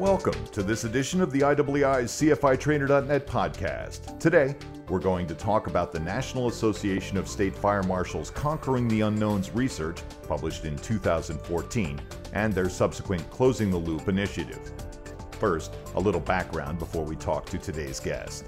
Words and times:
Welcome 0.00 0.46
to 0.52 0.62
this 0.62 0.84
edition 0.84 1.20
of 1.20 1.30
the 1.30 1.40
IAAI's 1.40 2.10
CFITrainer.net 2.12 3.26
podcast. 3.26 4.18
Today, 4.18 4.56
we're 4.88 4.98
going 4.98 5.26
to 5.26 5.34
talk 5.34 5.66
about 5.66 5.92
the 5.92 6.00
National 6.00 6.48
Association 6.48 7.16
of 7.16 7.28
State 7.28 7.54
Fire 7.54 7.82
Marshals 7.82 8.30
Conquering 8.30 8.88
the 8.88 9.02
Unknowns 9.02 9.50
research 9.52 10.02
published 10.26 10.64
in 10.64 10.76
2014 10.76 12.00
and 12.32 12.52
their 12.52 12.68
subsequent 12.68 13.30
Closing 13.30 13.70
the 13.70 13.76
Loop 13.76 14.08
initiative. 14.08 14.72
First, 15.32 15.76
a 15.94 16.00
little 16.00 16.20
background 16.20 16.78
before 16.78 17.04
we 17.04 17.14
talk 17.14 17.46
to 17.46 17.58
today's 17.58 18.00
guest. 18.00 18.46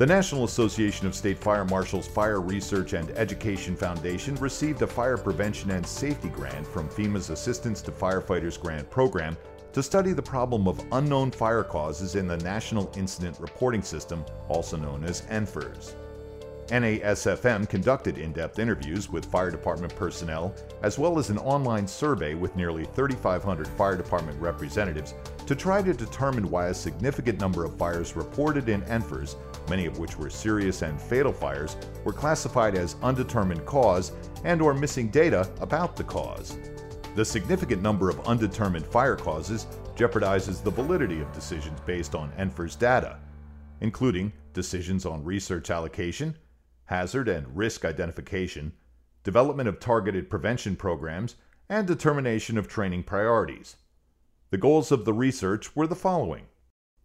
The 0.00 0.06
National 0.06 0.44
Association 0.44 1.06
of 1.06 1.14
State 1.14 1.36
Fire 1.36 1.66
Marshals 1.66 2.08
Fire 2.08 2.40
Research 2.40 2.94
and 2.94 3.10
Education 3.10 3.76
Foundation 3.76 4.34
received 4.36 4.80
a 4.80 4.86
fire 4.86 5.18
prevention 5.18 5.72
and 5.72 5.86
safety 5.86 6.30
grant 6.30 6.66
from 6.66 6.88
FEMA's 6.88 7.28
Assistance 7.28 7.82
to 7.82 7.92
Firefighters 7.92 8.58
Grant 8.58 8.88
Program 8.88 9.36
to 9.74 9.82
study 9.82 10.14
the 10.14 10.22
problem 10.22 10.66
of 10.68 10.82
unknown 10.92 11.30
fire 11.30 11.62
causes 11.62 12.14
in 12.14 12.26
the 12.26 12.38
National 12.38 12.90
Incident 12.96 13.38
Reporting 13.40 13.82
System, 13.82 14.24
also 14.48 14.78
known 14.78 15.04
as 15.04 15.20
NFIRS. 15.26 15.92
NASFM 16.70 17.68
conducted 17.68 18.16
in 18.16 18.32
depth 18.32 18.60
interviews 18.60 19.10
with 19.10 19.24
fire 19.24 19.50
department 19.50 19.94
personnel, 19.96 20.54
as 20.82 20.98
well 20.98 21.18
as 21.18 21.28
an 21.28 21.38
online 21.38 21.86
survey 21.86 22.34
with 22.34 22.54
nearly 22.54 22.84
3,500 22.84 23.66
fire 23.66 23.96
department 23.96 24.40
representatives 24.40 25.14
to 25.46 25.56
try 25.56 25.82
to 25.82 25.92
determine 25.92 26.48
why 26.48 26.68
a 26.68 26.74
significant 26.74 27.40
number 27.40 27.64
of 27.64 27.76
fires 27.76 28.14
reported 28.14 28.68
in 28.68 28.82
NFIRS, 28.82 29.34
many 29.68 29.84
of 29.86 29.98
which 29.98 30.16
were 30.16 30.30
serious 30.30 30.82
and 30.82 31.00
fatal 31.00 31.32
fires, 31.32 31.76
were 32.04 32.12
classified 32.12 32.76
as 32.76 32.94
undetermined 33.02 33.66
cause 33.66 34.12
and 34.44 34.62
or 34.62 34.72
missing 34.72 35.08
data 35.08 35.50
about 35.60 35.96
the 35.96 36.04
cause. 36.04 36.56
The 37.16 37.24
significant 37.24 37.82
number 37.82 38.08
of 38.08 38.20
undetermined 38.28 38.86
fire 38.86 39.16
causes 39.16 39.66
jeopardizes 39.96 40.62
the 40.62 40.70
validity 40.70 41.20
of 41.20 41.32
decisions 41.32 41.80
based 41.80 42.14
on 42.14 42.30
NFIRS 42.38 42.78
data, 42.78 43.18
including 43.80 44.32
decisions 44.52 45.04
on 45.04 45.24
research 45.24 45.70
allocation, 45.70 46.36
hazard 46.90 47.28
and 47.28 47.56
risk 47.56 47.84
identification, 47.84 48.72
development 49.22 49.68
of 49.68 49.78
targeted 49.78 50.28
prevention 50.28 50.74
programs, 50.74 51.36
and 51.68 51.86
determination 51.86 52.58
of 52.58 52.66
training 52.66 53.04
priorities. 53.04 53.76
The 54.50 54.58
goals 54.58 54.90
of 54.90 55.04
the 55.04 55.12
research 55.12 55.76
were 55.76 55.86
the 55.86 55.94
following 55.94 56.46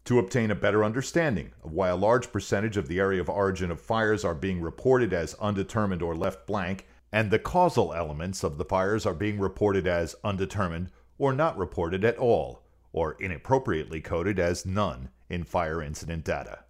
to 0.06 0.18
obtain 0.18 0.50
a 0.50 0.56
better 0.56 0.84
understanding 0.84 1.52
of 1.64 1.72
why 1.72 1.90
a 1.90 1.96
large 1.96 2.32
percentage 2.32 2.78
of 2.78 2.88
the 2.88 3.00
area 3.00 3.22
of 3.22 3.30
origin 3.30 3.70
of 3.70 3.80
fires 3.80 4.26
are 4.26 4.34
being 4.34 4.60
reported 4.60 5.14
as 5.14 5.36
undetermined 5.36 6.02
or 6.02 6.16
left 6.16 6.48
blank 6.48 6.88
and 7.12 7.30
the 7.30 7.38
causal 7.38 7.94
elements 7.94 8.44
of 8.44 8.58
the 8.58 8.66
fires 8.66 9.06
are 9.06 9.14
being 9.14 9.40
reported 9.40 9.86
as 9.86 10.16
undetermined 10.24 10.90
or 11.20 11.32
not 11.32 11.58
reported 11.58 12.04
at 12.04 12.18
all, 12.18 12.64
or 12.92 13.16
inappropriately 13.20 14.02
coded 14.02 14.40
as 14.40 14.66
none 14.66 15.10
in 15.30 15.44
fire 15.44 15.82
incident 15.82 16.26
data. 16.26 16.65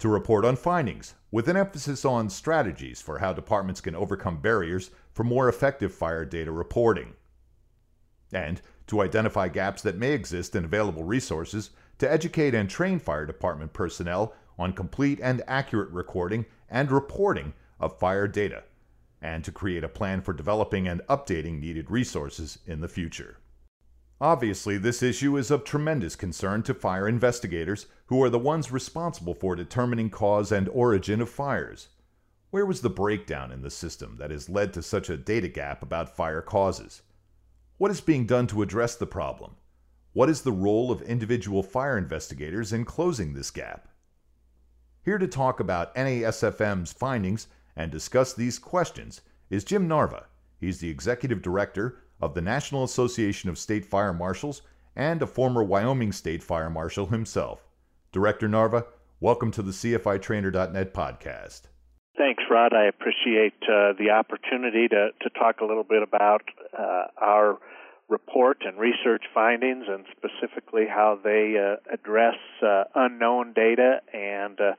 To 0.00 0.08
report 0.08 0.46
on 0.46 0.56
findings, 0.56 1.14
with 1.30 1.46
an 1.46 1.58
emphasis 1.58 2.06
on 2.06 2.30
strategies 2.30 3.02
for 3.02 3.18
how 3.18 3.34
departments 3.34 3.82
can 3.82 3.94
overcome 3.94 4.40
barriers 4.40 4.90
for 5.12 5.24
more 5.24 5.46
effective 5.46 5.92
fire 5.92 6.24
data 6.24 6.50
reporting. 6.50 7.12
And 8.32 8.62
to 8.86 9.02
identify 9.02 9.48
gaps 9.48 9.82
that 9.82 9.98
may 9.98 10.12
exist 10.12 10.56
in 10.56 10.64
available 10.64 11.04
resources 11.04 11.72
to 11.98 12.10
educate 12.10 12.54
and 12.54 12.70
train 12.70 12.98
fire 12.98 13.26
department 13.26 13.74
personnel 13.74 14.32
on 14.58 14.72
complete 14.72 15.20
and 15.22 15.42
accurate 15.46 15.90
recording 15.90 16.46
and 16.70 16.90
reporting 16.90 17.52
of 17.78 17.98
fire 17.98 18.26
data 18.26 18.64
and 19.20 19.44
to 19.44 19.52
create 19.52 19.84
a 19.84 19.88
plan 19.88 20.22
for 20.22 20.32
developing 20.32 20.88
and 20.88 21.02
updating 21.10 21.60
needed 21.60 21.90
resources 21.90 22.58
in 22.66 22.80
the 22.80 22.88
future. 22.88 23.36
Obviously, 24.20 24.76
this 24.76 25.02
issue 25.02 25.38
is 25.38 25.50
of 25.50 25.64
tremendous 25.64 26.14
concern 26.14 26.62
to 26.64 26.74
fire 26.74 27.08
investigators, 27.08 27.86
who 28.06 28.22
are 28.22 28.28
the 28.28 28.38
ones 28.38 28.70
responsible 28.70 29.32
for 29.32 29.56
determining 29.56 30.10
cause 30.10 30.52
and 30.52 30.68
origin 30.68 31.22
of 31.22 31.30
fires. 31.30 31.88
Where 32.50 32.66
was 32.66 32.82
the 32.82 32.90
breakdown 32.90 33.50
in 33.50 33.62
the 33.62 33.70
system 33.70 34.16
that 34.18 34.30
has 34.30 34.50
led 34.50 34.74
to 34.74 34.82
such 34.82 35.08
a 35.08 35.16
data 35.16 35.48
gap 35.48 35.82
about 35.82 36.14
fire 36.14 36.42
causes? 36.42 37.00
What 37.78 37.90
is 37.90 38.02
being 38.02 38.26
done 38.26 38.46
to 38.48 38.60
address 38.60 38.94
the 38.94 39.06
problem? 39.06 39.56
What 40.12 40.28
is 40.28 40.42
the 40.42 40.52
role 40.52 40.90
of 40.90 41.00
individual 41.00 41.62
fire 41.62 41.96
investigators 41.96 42.74
in 42.74 42.84
closing 42.84 43.32
this 43.32 43.50
gap? 43.50 43.88
Here 45.02 45.16
to 45.16 45.28
talk 45.28 45.60
about 45.60 45.94
NASFM's 45.94 46.92
findings 46.92 47.46
and 47.74 47.90
discuss 47.90 48.34
these 48.34 48.58
questions 48.58 49.22
is 49.48 49.64
Jim 49.64 49.88
Narva. 49.88 50.26
He's 50.58 50.80
the 50.80 50.90
executive 50.90 51.40
director 51.40 52.00
of 52.20 52.34
the 52.34 52.40
National 52.40 52.84
Association 52.84 53.50
of 53.50 53.58
State 53.58 53.84
Fire 53.84 54.12
Marshals 54.12 54.62
and 54.96 55.22
a 55.22 55.26
former 55.26 55.62
Wyoming 55.62 56.12
State 56.12 56.42
Fire 56.42 56.70
Marshal 56.70 57.06
himself. 57.06 57.66
Director 58.12 58.48
Narva, 58.48 58.86
welcome 59.20 59.50
to 59.52 59.62
the 59.62 59.70
CFITrainer.net 59.70 60.92
podcast. 60.92 61.62
Thanks, 62.16 62.42
Rod. 62.50 62.74
I 62.74 62.84
appreciate 62.84 63.54
uh, 63.62 63.94
the 63.98 64.10
opportunity 64.10 64.88
to, 64.88 65.10
to 65.22 65.30
talk 65.38 65.60
a 65.60 65.64
little 65.64 65.84
bit 65.84 66.02
about 66.02 66.42
uh, 66.78 67.04
our 67.20 67.58
report 68.10 68.58
and 68.66 68.76
research 68.78 69.22
findings 69.32 69.86
and 69.88 70.04
specifically 70.10 70.84
how 70.88 71.18
they 71.22 71.54
uh, 71.56 71.76
address 71.94 72.34
uh, 72.62 72.84
unknown 72.94 73.52
data 73.54 74.00
and 74.12 74.60
uh, 74.60 74.72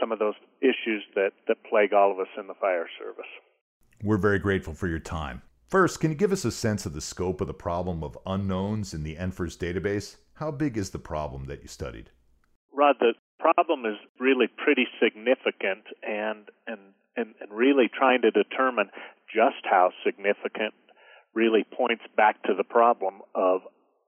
some 0.00 0.12
of 0.12 0.18
those 0.18 0.34
issues 0.62 1.02
that, 1.14 1.32
that 1.48 1.56
plague 1.68 1.92
all 1.92 2.12
of 2.12 2.20
us 2.20 2.28
in 2.38 2.46
the 2.46 2.54
fire 2.54 2.86
service. 2.98 3.26
We're 4.02 4.16
very 4.16 4.38
grateful 4.38 4.74
for 4.74 4.86
your 4.86 5.00
time. 5.00 5.42
First, 5.68 6.00
can 6.00 6.10
you 6.10 6.16
give 6.16 6.32
us 6.32 6.46
a 6.46 6.50
sense 6.50 6.86
of 6.86 6.94
the 6.94 7.00
scope 7.02 7.42
of 7.42 7.46
the 7.46 7.52
problem 7.52 8.02
of 8.02 8.16
unknowns 8.24 8.94
in 8.94 9.02
the 9.02 9.16
NFIRS 9.16 9.58
database? 9.58 10.16
How 10.36 10.50
big 10.50 10.78
is 10.78 10.90
the 10.90 10.98
problem 10.98 11.44
that 11.44 11.60
you 11.60 11.68
studied? 11.68 12.08
Rod, 12.72 12.96
the 13.00 13.12
problem 13.38 13.84
is 13.84 13.98
really 14.18 14.46
pretty 14.46 14.86
significant, 14.98 15.84
and, 16.02 16.48
and, 16.66 16.80
and, 17.18 17.34
and 17.38 17.50
really 17.52 17.90
trying 17.92 18.22
to 18.22 18.30
determine 18.30 18.88
just 19.26 19.60
how 19.64 19.90
significant 20.06 20.72
really 21.34 21.66
points 21.76 22.04
back 22.16 22.42
to 22.44 22.54
the 22.56 22.64
problem 22.64 23.20
of 23.34 23.60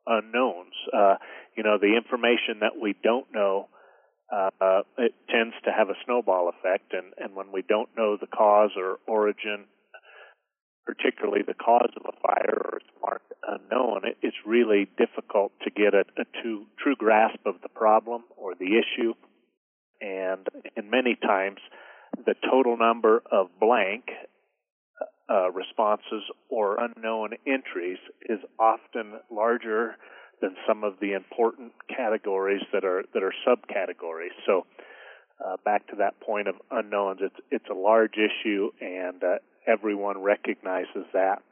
unknowns. 0.07 0.73
Uh, 0.97 1.17
you 1.59 1.63
know, 1.63 1.77
the 1.79 1.95
information 1.95 2.61
that 2.61 2.81
we 2.81 2.95
don't 3.05 3.27
know 3.35 3.69
uh, 4.33 4.81
it 4.97 5.13
tends 5.29 5.55
to 5.65 5.73
have 5.77 5.91
a 5.91 5.95
snowball 6.07 6.49
effect, 6.49 6.95
and, 6.95 7.13
and 7.19 7.35
when 7.35 7.53
we 7.53 7.63
don't 7.69 7.91
know 7.99 8.17
the 8.17 8.29
cause 8.29 8.71
or 8.77 8.99
origin, 9.07 9.67
particularly 10.87 11.43
the 11.47 11.55
cause 11.55 11.93
of 11.97 12.03
a 12.07 12.17
fire 12.21 12.61
or 12.65 12.77
it's 12.79 13.01
marked 13.01 13.33
unknown, 13.47 14.03
it, 14.05 14.17
it's 14.23 14.37
really 14.47 14.89
difficult 14.99 15.53
to 15.63 15.71
get 15.71 15.95
a, 15.95 16.05
a 16.21 16.25
true, 16.43 16.67
true 16.79 16.97
grasp 16.97 17.41
of 17.47 17.57
the 17.63 17.69
problem 17.69 18.25
or 18.37 18.55
the 18.55 18.79
issue. 18.79 19.15
And, 20.01 20.47
and 20.77 20.91
many 20.91 21.17
times, 21.17 21.59
the 22.27 22.35
total 22.51 22.77
number 22.77 23.23
of 23.31 23.49
blank 23.61 24.05
uh, 25.31 25.51
responses 25.53 26.25
or 26.49 26.79
unknown 26.81 27.31
entries 27.47 27.99
is 28.29 28.41
often 28.59 29.21
larger 29.31 29.97
than 30.41 30.57
some 30.67 30.85
of 30.85 30.95
the 31.01 31.13
important 31.13 31.73
categories 31.95 32.63
that 32.73 32.85
are 32.85 33.05
that 33.15 33.23
are 33.23 33.33
subcategories. 33.47 34.35
So 34.47 34.67
uh, 35.45 35.57
back 35.65 35.87
to 35.89 35.97
that 35.97 36.19
point 36.21 36.49
of 36.49 36.57
unknowns, 36.71 37.21
it's 37.23 37.37
it's 37.51 37.69
a 37.71 37.75
large 37.75 38.15
issue, 38.15 38.71
and 38.81 39.23
uh, 39.23 39.37
everyone 39.71 40.23
recognizes 40.23 41.05
that, 41.13 41.43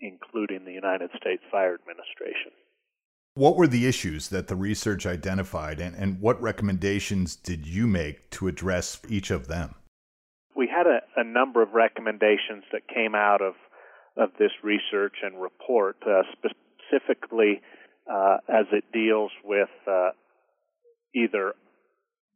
including 0.00 0.64
the 0.64 0.72
United 0.72 1.10
States 1.20 1.42
Fire 1.50 1.74
Administration. 1.74 2.52
What 3.34 3.56
were 3.56 3.68
the 3.68 3.86
issues 3.86 4.28
that 4.28 4.48
the 4.48 4.56
research 4.56 5.06
identified, 5.06 5.80
and, 5.80 5.94
and 5.94 6.20
what 6.20 6.40
recommendations 6.42 7.36
did 7.36 7.66
you 7.66 7.86
make 7.86 8.28
to 8.30 8.48
address 8.48 9.00
each 9.08 9.30
of 9.30 9.46
them? 9.46 9.74
We 10.56 10.68
had 10.68 10.86
a, 10.86 11.00
a 11.16 11.24
number 11.24 11.62
of 11.62 11.72
recommendations 11.72 12.64
that 12.72 12.88
came 12.92 13.14
out 13.14 13.40
of 13.40 13.54
of 14.16 14.30
this 14.38 14.50
research 14.62 15.14
and 15.22 15.40
report, 15.40 15.96
uh, 16.06 16.22
specifically 16.32 17.62
uh, 18.10 18.38
as 18.48 18.66
it 18.72 18.84
deals 18.92 19.30
with 19.44 19.68
uh, 19.86 20.10
either 21.14 21.54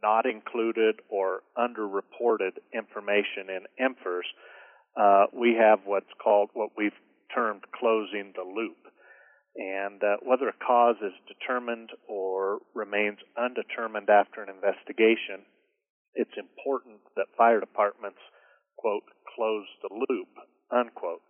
not 0.03 0.27
included 0.27 0.97
or 1.09 1.41
underreported 1.59 2.53
information 2.73 3.49
in 3.49 3.61
NFIRS, 3.81 4.29
uh, 4.97 5.27
we 5.33 5.57
have 5.59 5.81
what's 5.85 6.13
called 6.23 6.51
what 6.55 6.71
we've 6.77 6.97
termed 7.35 7.63
closing 7.79 8.33
the 8.35 8.45
loop. 8.45 8.79
And 9.57 10.03
uh, 10.03 10.17
whether 10.23 10.49
a 10.49 10.65
cause 10.67 10.97
is 11.03 11.15
determined 11.29 11.91
or 12.09 12.59
remains 12.75 13.19
undetermined 13.39 14.11
after 14.11 14.43
an 14.43 14.51
investigation, 14.51 15.47
it's 16.15 16.35
important 16.37 16.99
that 17.17 17.27
fire 17.39 17.61
departments, 17.61 18.19
quote, 18.77 19.05
close 19.35 19.67
the 19.83 19.95
loop, 19.95 20.31
unquote. 20.71 21.23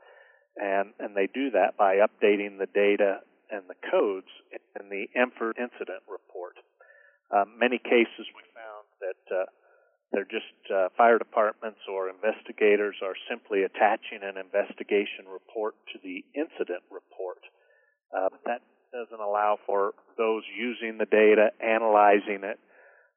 And, 0.56 0.92
and 0.98 1.16
they 1.16 1.28
do 1.32 1.50
that 1.52 1.76
by 1.76 1.96
updating 1.96 2.58
the 2.58 2.68
data 2.72 3.20
and 3.50 3.64
the 3.68 3.76
codes 3.90 4.30
in 4.52 4.88
the 4.88 5.08
NFIRS 5.12 5.60
incident 5.60 6.04
report. 6.08 6.56
Um, 7.32 7.58
many 7.58 7.78
cases 7.78 8.24
we 8.32 8.44
found 8.56 8.84
that 9.04 9.24
uh, 9.28 9.44
they're 10.14 10.30
just 10.30 10.54
uh, 10.70 10.88
fire 10.96 11.18
departments 11.18 11.82
or 11.90 12.08
investigators 12.08 12.94
are 13.02 13.18
simply 13.28 13.66
attaching 13.66 14.22
an 14.22 14.38
investigation 14.38 15.26
report 15.26 15.74
to 15.92 15.98
the 16.06 16.22
incident 16.38 16.86
report. 16.86 17.42
Uh, 18.14 18.30
that 18.46 18.62
doesn't 18.94 19.20
allow 19.20 19.58
for 19.66 19.92
those 20.16 20.46
using 20.54 20.98
the 20.98 21.10
data, 21.10 21.50
analyzing 21.58 22.46
it, 22.46 22.62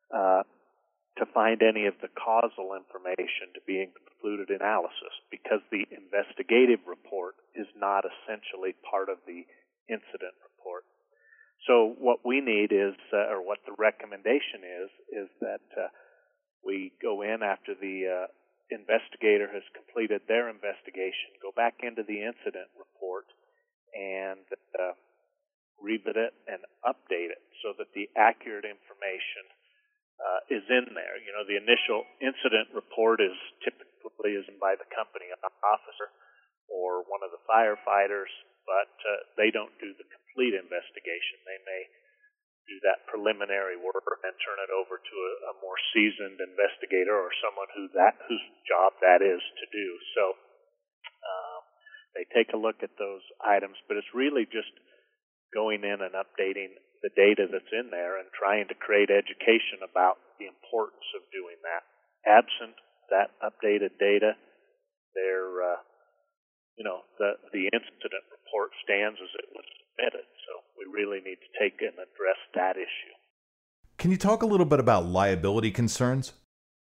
uh, 0.10 0.42
to 1.22 1.26
find 1.34 1.62
any 1.62 1.86
of 1.86 1.94
the 2.02 2.10
causal 2.18 2.74
information 2.74 3.54
to 3.54 3.62
be 3.66 3.86
included 3.86 4.50
in 4.50 4.58
analysis 4.58 5.14
because 5.30 5.62
the 5.70 5.86
investigative 5.94 6.82
report 6.90 7.38
is 7.54 7.70
not 7.78 8.06
essentially 8.06 8.74
part 8.86 9.10
of 9.10 9.18
the 9.30 9.46
incident 9.90 10.34
report. 10.42 10.82
So 11.66 11.94
what 11.98 12.26
we 12.26 12.42
need 12.42 12.74
is, 12.74 12.94
uh, 13.14 13.34
or 13.34 13.42
what 13.42 13.60
the 13.66 13.74
recommendation 13.78 14.62
is, 14.62 14.90
is 15.26 15.30
that 15.42 15.66
uh, 15.74 15.90
we 16.68 16.92
go 17.00 17.24
in 17.24 17.40
after 17.40 17.72
the 17.80 18.28
uh, 18.28 18.28
investigator 18.68 19.48
has 19.48 19.64
completed 19.72 20.28
their 20.28 20.52
investigation, 20.52 21.40
go 21.40 21.56
back 21.56 21.80
into 21.80 22.04
the 22.04 22.20
incident 22.20 22.68
report, 22.76 23.24
and 23.96 24.44
uh, 24.76 24.92
revisit 25.80 26.20
it 26.20 26.36
and 26.52 26.60
update 26.84 27.32
it 27.32 27.40
so 27.64 27.72
that 27.80 27.88
the 27.96 28.12
accurate 28.20 28.68
information 28.68 29.48
uh, 30.20 30.42
is 30.52 30.66
in 30.68 30.92
there. 30.92 31.16
You 31.24 31.32
know, 31.32 31.48
the 31.48 31.56
initial 31.56 32.04
incident 32.20 32.76
report 32.76 33.24
is 33.24 33.38
typically 33.64 34.36
is 34.36 34.44
by 34.60 34.76
the 34.76 34.90
company 34.92 35.32
officer 35.32 36.12
or 36.68 37.08
one 37.08 37.24
of 37.24 37.32
the 37.32 37.40
firefighters, 37.48 38.32
but 38.68 38.92
uh, 39.08 39.24
they 39.40 39.54
don't 39.54 39.72
do 39.80 39.96
the 39.96 40.08
complete 40.12 40.58
investigation. 40.58 41.40
They 41.48 41.62
may 41.64 41.88
do 42.68 42.78
that 42.84 43.08
preliminary 43.08 43.80
work 43.80 44.04
and 44.24 44.36
turn 44.44 44.60
it 44.60 44.72
over 44.72 45.00
to 45.00 45.16
a, 45.16 45.32
a 45.52 45.54
more 45.64 45.80
seasoned 45.96 46.40
investigator 46.44 47.16
or 47.16 47.32
someone 47.40 47.72
who 47.74 47.88
that 47.96 48.20
whose 48.28 48.44
job 48.68 48.94
that 49.00 49.24
is 49.24 49.40
to 49.40 49.66
do. 49.72 49.88
So 50.16 50.24
um, 51.24 51.62
they 52.16 52.28
take 52.36 52.52
a 52.52 52.60
look 52.60 52.84
at 52.84 52.96
those 53.00 53.24
items, 53.40 53.80
but 53.88 53.96
it's 53.96 54.12
really 54.12 54.44
just 54.48 54.72
going 55.56 55.88
in 55.88 56.04
and 56.04 56.14
updating 56.14 56.76
the 57.02 57.14
data 57.16 57.48
that's 57.48 57.72
in 57.72 57.88
there 57.88 58.20
and 58.20 58.28
trying 58.36 58.68
to 58.68 58.76
create 58.76 59.10
education 59.14 59.86
about 59.86 60.20
the 60.42 60.50
importance 60.50 61.08
of 61.16 61.24
doing 61.32 61.58
that. 61.64 61.84
Absent 62.28 62.76
that 63.10 63.32
updated 63.40 63.96
data, 64.00 64.36
there, 65.16 65.48
uh, 65.64 65.82
you 66.76 66.84
know, 66.84 67.08
the 67.18 67.40
the 67.56 67.72
incident 67.72 68.26
report 68.30 68.76
stands 68.84 69.18
as 69.18 69.32
it 69.40 69.48
was 69.56 69.64
submitted. 69.64 70.28
We 70.78 70.86
really 70.92 71.20
need 71.20 71.38
to 71.42 71.60
take 71.60 71.82
and 71.82 71.94
address 71.94 72.40
that 72.56 72.78
issue. 72.78 73.16
Can 73.98 74.12
you 74.12 74.18
talk 74.18 74.44
a 74.44 74.46
little 74.46 74.66
bit 74.66 74.80
about 74.80 75.06
liability 75.06 75.72
concerns? 75.72 76.34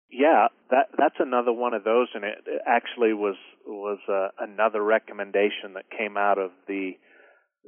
Yeah, 0.10 0.48
that 0.72 0.88
that's 0.98 1.20
another 1.20 1.52
one 1.52 1.74
of 1.74 1.84
those, 1.84 2.08
and 2.14 2.24
it, 2.24 2.40
it 2.48 2.62
actually 2.66 3.14
was 3.14 3.36
was 3.66 4.00
uh, 4.10 4.30
another 4.40 4.82
recommendation 4.82 5.74
that 5.76 5.86
came 5.96 6.18
out 6.18 6.38
of 6.38 6.52
the 6.68 6.94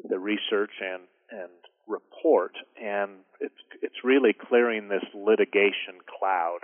the 0.10 0.18
research 0.18 0.72
and 0.82 1.04
and 1.30 1.52
report, 1.88 2.54
and 2.82 3.12
it's 3.40 3.62
it's 3.82 4.04
really 4.04 4.34
clearing 4.34 4.88
this 4.88 5.04
litigation 5.14 6.02
cloud. 6.20 6.60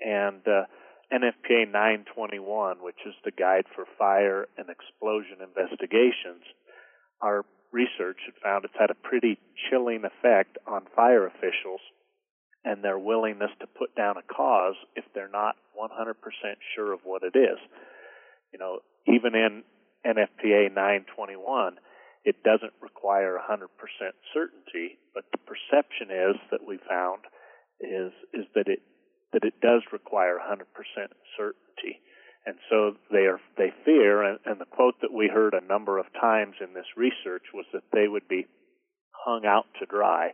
And 0.00 0.42
uh, 0.46 0.66
NFPA 1.12 1.70
921, 1.70 2.78
which 2.82 2.98
is 3.06 3.14
the 3.24 3.30
guide 3.30 3.64
for 3.74 3.84
fire 3.98 4.46
and 4.58 4.68
explosion 4.68 5.38
investigations, 5.40 6.42
our 7.20 7.44
research 7.74 8.22
had 8.24 8.38
found 8.40 8.64
it's 8.64 8.78
had 8.78 8.90
a 8.90 9.02
pretty 9.02 9.36
chilling 9.68 10.04
effect 10.06 10.56
on 10.66 10.86
fire 10.94 11.26
officials 11.26 11.82
and 12.64 12.82
their 12.82 12.98
willingness 12.98 13.50
to 13.60 13.66
put 13.66 13.94
down 13.96 14.16
a 14.16 14.22
cause 14.22 14.76
if 14.94 15.04
they're 15.12 15.28
not 15.28 15.56
100% 15.76 16.14
sure 16.74 16.92
of 16.94 17.00
what 17.04 17.22
it 17.22 17.36
is. 17.36 17.58
You 18.52 18.58
know, 18.58 18.78
even 19.06 19.34
in 19.34 19.64
NFPA 20.06 20.72
921, 20.72 21.76
it 22.24 22.42
doesn't 22.42 22.72
require 22.80 23.36
100% 23.36 23.68
certainty, 24.32 24.96
but 25.12 25.24
the 25.32 25.42
perception 25.44 26.08
is 26.08 26.36
that 26.50 26.64
we 26.66 26.78
found 26.88 27.24
is 27.80 28.12
is 28.32 28.46
that 28.54 28.68
it 28.68 28.80
that 29.32 29.44
it 29.44 29.60
does 29.60 29.82
require 29.92 30.38
100% 30.38 30.62
certainty 31.36 32.00
and 32.46 32.56
so 32.68 32.94
they 33.10 33.26
are 33.26 33.40
they 33.56 33.72
fear 33.84 34.22
and, 34.22 34.38
and 34.44 34.60
the 34.60 34.66
quote 34.66 34.94
that 35.02 35.12
we 35.12 35.28
heard 35.32 35.54
a 35.54 35.66
number 35.66 35.98
of 35.98 36.06
times 36.20 36.56
in 36.60 36.74
this 36.74 36.88
research 36.96 37.44
was 37.52 37.66
that 37.72 37.84
they 37.92 38.08
would 38.08 38.28
be 38.28 38.46
hung 39.24 39.46
out 39.46 39.66
to 39.80 39.86
dry 39.86 40.30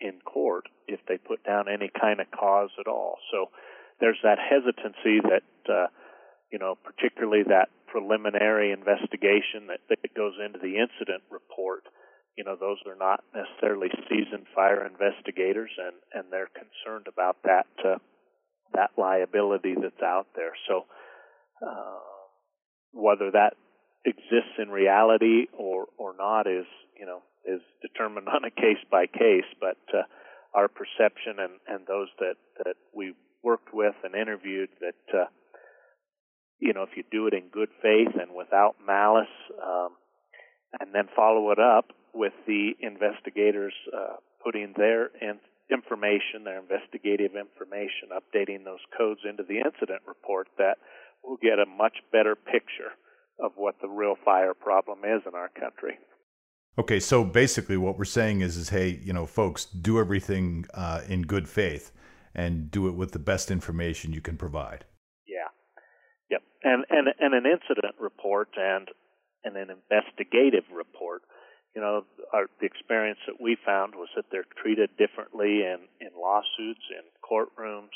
in 0.00 0.20
court 0.24 0.64
if 0.86 1.00
they 1.08 1.18
put 1.18 1.42
down 1.44 1.66
any 1.68 1.90
kind 2.00 2.20
of 2.20 2.30
cause 2.30 2.70
at 2.78 2.86
all. 2.86 3.16
So 3.32 3.46
there's 4.00 4.18
that 4.22 4.38
hesitancy 4.38 5.18
that 5.22 5.72
uh, 5.72 5.86
you 6.52 6.58
know 6.58 6.76
particularly 6.84 7.42
that 7.48 7.68
preliminary 7.86 8.70
investigation 8.70 9.66
that, 9.68 9.80
that 9.88 10.14
goes 10.14 10.34
into 10.44 10.58
the 10.58 10.76
incident 10.76 11.24
report 11.30 11.84
you 12.36 12.44
know 12.44 12.54
those 12.54 12.78
are 12.86 12.94
not 12.94 13.24
necessarily 13.34 13.88
seasoned 14.08 14.46
fire 14.54 14.86
investigators 14.86 15.70
and 15.76 15.96
and 16.14 16.30
they're 16.30 16.50
concerned 16.54 17.06
about 17.10 17.36
that 17.42 17.66
uh, 17.84 17.98
that 18.74 18.90
liability 18.96 19.74
that's 19.74 20.02
out 20.02 20.26
there. 20.36 20.52
So 20.68 20.84
uh, 21.66 21.98
whether 22.92 23.30
that 23.32 23.54
exists 24.04 24.56
in 24.58 24.68
reality 24.70 25.46
or 25.56 25.86
or 25.98 26.14
not 26.16 26.46
is 26.46 26.66
you 26.98 27.06
know 27.06 27.22
is 27.44 27.60
determined 27.82 28.28
on 28.34 28.44
a 28.44 28.50
case 28.50 28.82
by 28.90 29.06
case. 29.06 29.48
But 29.60 29.78
uh, 29.92 30.02
our 30.54 30.68
perception 30.68 31.38
and 31.38 31.60
and 31.66 31.86
those 31.86 32.08
that 32.18 32.36
that 32.64 32.76
we 32.94 33.14
worked 33.42 33.72
with 33.72 33.94
and 34.04 34.14
interviewed 34.14 34.70
that 34.80 35.18
uh, 35.18 35.26
you 36.58 36.72
know 36.72 36.82
if 36.82 36.96
you 36.96 37.04
do 37.10 37.26
it 37.26 37.34
in 37.34 37.48
good 37.52 37.70
faith 37.82 38.14
and 38.20 38.34
without 38.34 38.76
malice, 38.84 39.26
um, 39.62 39.90
and 40.80 40.94
then 40.94 41.08
follow 41.14 41.50
it 41.50 41.58
up 41.58 41.86
with 42.14 42.32
the 42.46 42.72
investigators 42.80 43.74
uh, 43.94 44.16
putting 44.42 44.72
their 44.76 45.06
in, 45.20 45.38
information, 45.70 46.44
their 46.44 46.58
investigative 46.58 47.36
information, 47.36 48.08
updating 48.12 48.64
those 48.64 48.82
codes 48.96 49.20
into 49.28 49.42
the 49.42 49.60
incident 49.60 50.00
report, 50.06 50.48
that 50.56 50.78
we'll 51.28 51.38
get 51.42 51.58
a 51.58 51.66
much 51.66 51.98
better 52.10 52.34
picture 52.34 52.96
of 53.38 53.52
what 53.56 53.76
the 53.80 53.88
real 53.88 54.16
fire 54.24 54.54
problem 54.54 55.00
is 55.04 55.22
in 55.26 55.34
our 55.34 55.50
country. 55.50 55.98
Okay, 56.78 57.00
so 57.00 57.24
basically, 57.24 57.76
what 57.76 57.98
we're 57.98 58.04
saying 58.04 58.40
is, 58.40 58.56
is 58.56 58.70
hey, 58.70 59.00
you 59.02 59.12
know, 59.12 59.26
folks, 59.26 59.64
do 59.64 60.00
everything 60.00 60.64
uh, 60.74 61.02
in 61.08 61.22
good 61.22 61.48
faith 61.48 61.92
and 62.34 62.70
do 62.70 62.88
it 62.88 62.94
with 62.94 63.12
the 63.12 63.18
best 63.18 63.50
information 63.50 64.12
you 64.12 64.20
can 64.20 64.36
provide. 64.36 64.84
Yeah, 65.26 65.50
yep, 66.30 66.42
and 66.62 66.84
and 66.88 67.08
and 67.18 67.34
an 67.34 67.44
incident 67.46 67.94
report 68.00 68.48
and 68.56 68.88
and 69.44 69.56
an 69.56 69.68
investigative 69.70 70.64
report. 70.72 71.22
You 71.74 71.82
know, 71.82 72.04
our, 72.32 72.46
the 72.60 72.66
experience 72.66 73.18
that 73.26 73.40
we 73.40 73.56
found 73.64 73.94
was 73.94 74.08
that 74.16 74.26
they're 74.30 74.46
treated 74.62 74.90
differently 74.96 75.62
in 75.62 75.78
in 76.00 76.10
lawsuits, 76.16 76.86
in 76.90 77.04
courtrooms, 77.22 77.94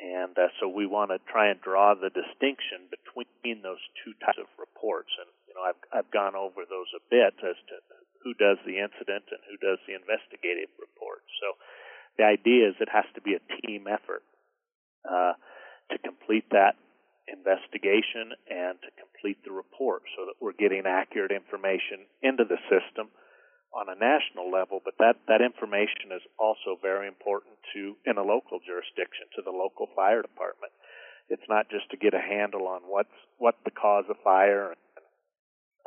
and 0.00 0.32
uh, 0.38 0.48
so 0.58 0.68
we 0.68 0.86
want 0.86 1.10
to 1.12 1.20
try 1.28 1.50
and 1.52 1.60
draw 1.60 1.94
the 1.94 2.10
distinction 2.10 2.88
between 2.88 3.60
those 3.62 3.82
two 4.02 4.16
types 4.24 4.40
of 4.40 4.48
reports. 4.56 5.12
And 5.20 5.28
you 5.48 5.54
know, 5.54 5.62
I've 5.62 5.80
I've 5.92 6.10
gone 6.10 6.34
over 6.34 6.64
those 6.64 6.88
a 6.96 7.02
bit 7.12 7.36
as 7.44 7.58
to 7.68 7.76
who 8.24 8.32
does 8.34 8.56
the 8.64 8.78
incident 8.78 9.28
and 9.28 9.42
who 9.50 9.58
does 9.58 9.82
the 9.84 9.98
investigative 9.98 10.70
report. 10.78 11.26
So 11.42 11.58
the 12.16 12.24
idea 12.24 12.70
is 12.70 12.78
it 12.78 12.92
has 12.92 13.06
to 13.14 13.22
be 13.22 13.34
a 13.34 13.42
team 13.60 13.90
effort 13.90 14.22
uh, 15.04 15.34
to 15.90 15.96
complete 15.98 16.48
that 16.50 16.78
investigation 17.28 18.34
and 18.50 18.78
to 18.82 18.90
complete 18.98 19.38
the 19.44 19.52
report 19.52 20.02
so 20.16 20.26
that 20.26 20.38
we're 20.40 20.56
getting 20.56 20.86
accurate 20.86 21.30
information 21.30 22.06
into 22.22 22.44
the 22.44 22.58
system 22.66 23.10
on 23.72 23.88
a 23.88 23.96
national 23.96 24.52
level, 24.52 24.80
but 24.84 24.94
that, 25.00 25.16
that 25.28 25.40
information 25.40 26.12
is 26.12 26.20
also 26.36 26.76
very 26.80 27.08
important 27.08 27.56
to 27.72 27.96
in 28.04 28.20
a 28.20 28.24
local 28.24 28.60
jurisdiction 28.60 29.32
to 29.32 29.40
the 29.40 29.50
local 29.50 29.88
fire 29.96 30.20
department. 30.20 30.72
It's 31.32 31.48
not 31.48 31.72
just 31.72 31.88
to 31.90 31.96
get 31.96 32.12
a 32.12 32.20
handle 32.20 32.68
on 32.68 32.84
what's 32.84 33.16
what 33.38 33.56
the 33.64 33.72
cause 33.72 34.04
of 34.12 34.20
fire 34.20 34.76
and 34.76 34.84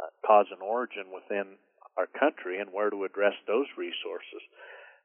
uh, 0.01 0.09
cause 0.25 0.49
and 0.49 0.61
origin 0.65 1.13
within 1.13 1.61
our 1.97 2.09
country 2.17 2.59
and 2.59 2.73
where 2.73 2.89
to 2.89 3.05
address 3.05 3.37
those 3.45 3.69
resources, 3.77 4.41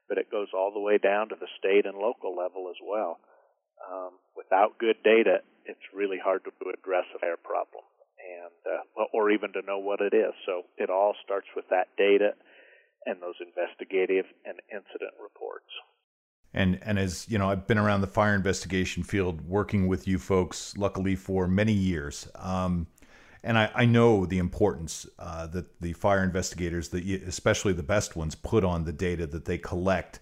but 0.09 0.17
it 0.17 0.33
goes 0.33 0.49
all 0.51 0.73
the 0.73 0.81
way 0.81 0.97
down 0.97 1.29
to 1.29 1.37
the 1.39 1.51
state 1.61 1.85
and 1.85 1.95
local 1.95 2.35
level 2.35 2.67
as 2.73 2.79
well. 2.81 3.21
Um, 3.85 4.17
without 4.35 4.81
good 4.81 4.97
data, 5.03 5.45
it's 5.65 5.93
really 5.93 6.17
hard 6.17 6.43
to 6.45 6.51
address 6.73 7.05
a 7.13 7.19
fire 7.19 7.37
problem, 7.37 7.85
and 8.17 8.57
uh, 8.65 9.05
or 9.13 9.29
even 9.29 9.53
to 9.53 9.61
know 9.61 9.77
what 9.77 10.01
it 10.01 10.13
is. 10.13 10.33
So 10.45 10.65
it 10.77 10.89
all 10.89 11.13
starts 11.23 11.47
with 11.55 11.69
that 11.69 11.93
data 11.97 12.33
and 13.05 13.21
those 13.21 13.35
investigative 13.39 14.25
and 14.45 14.59
incident 14.71 15.13
reports. 15.21 15.65
And 16.53 16.79
and 16.83 16.99
as 16.99 17.27
you 17.29 17.37
know, 17.37 17.49
I've 17.49 17.65
been 17.67 17.77
around 17.77 18.01
the 18.01 18.07
fire 18.07 18.35
investigation 18.35 19.03
field 19.03 19.41
working 19.47 19.87
with 19.87 20.07
you 20.07 20.19
folks, 20.19 20.75
luckily 20.77 21.15
for 21.15 21.47
many 21.47 21.73
years. 21.73 22.27
Um, 22.35 22.87
and 23.43 23.57
I, 23.57 23.71
I, 23.73 23.85
know 23.85 24.27
the 24.27 24.37
importance 24.37 25.07
uh, 25.17 25.47
that 25.47 25.81
the 25.81 25.93
fire 25.93 26.23
investigators, 26.23 26.89
the, 26.89 27.15
especially 27.25 27.73
the 27.73 27.81
best 27.81 28.15
ones, 28.15 28.35
put 28.35 28.63
on 28.63 28.83
the 28.83 28.91
data 28.91 29.25
that 29.25 29.45
they 29.45 29.57
collect 29.57 30.19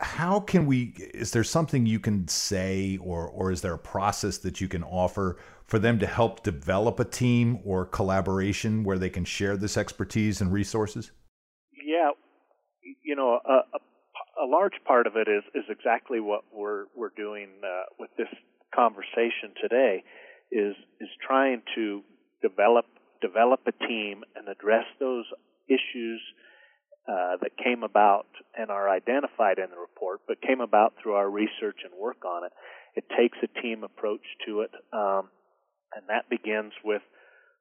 how 0.00 0.40
can 0.40 0.66
we 0.66 0.94
is 1.14 1.32
there 1.32 1.44
something 1.44 1.86
you 1.86 1.98
can 1.98 2.26
say 2.28 2.98
or 2.98 3.28
or 3.28 3.50
is 3.50 3.62
there 3.62 3.74
a 3.74 3.78
process 3.78 4.38
that 4.38 4.60
you 4.60 4.68
can 4.68 4.82
offer 4.82 5.38
for 5.64 5.78
them 5.78 5.98
to 5.98 6.06
help 6.06 6.42
develop 6.42 7.00
a 7.00 7.04
team 7.04 7.58
or 7.64 7.84
collaboration 7.84 8.84
where 8.84 8.98
they 8.98 9.10
can 9.10 9.24
share 9.24 9.56
this 9.56 9.76
expertise 9.76 10.40
and 10.40 10.52
resources 10.52 11.10
you 13.06 13.14
know 13.14 13.38
a, 13.44 13.52
a, 13.52 14.44
a 14.44 14.46
large 14.46 14.74
part 14.84 15.06
of 15.06 15.14
it 15.16 15.28
is 15.28 15.44
is 15.54 15.64
exactly 15.70 16.20
what 16.20 16.42
we're 16.52 16.84
we're 16.94 17.14
doing 17.16 17.48
uh, 17.62 17.84
with 17.98 18.10
this 18.18 18.28
conversation 18.74 19.54
today 19.62 20.02
is 20.50 20.74
is 21.00 21.08
trying 21.26 21.62
to 21.74 22.02
develop 22.42 22.84
develop 23.22 23.60
a 23.66 23.86
team 23.86 24.22
and 24.34 24.48
address 24.48 24.84
those 25.00 25.24
issues 25.68 26.20
uh, 27.08 27.36
that 27.40 27.56
came 27.62 27.82
about 27.82 28.26
and 28.58 28.70
are 28.70 28.90
identified 28.90 29.58
in 29.58 29.70
the 29.70 29.78
report, 29.78 30.20
but 30.26 30.42
came 30.42 30.60
about 30.60 30.94
through 31.00 31.14
our 31.14 31.30
research 31.30 31.78
and 31.84 31.94
work 31.98 32.24
on 32.24 32.44
it. 32.44 32.52
It 32.96 33.04
takes 33.16 33.38
a 33.42 33.62
team 33.62 33.84
approach 33.84 34.26
to 34.46 34.62
it, 34.62 34.70
um, 34.92 35.28
and 35.94 36.04
that 36.08 36.28
begins 36.28 36.72
with 36.84 37.02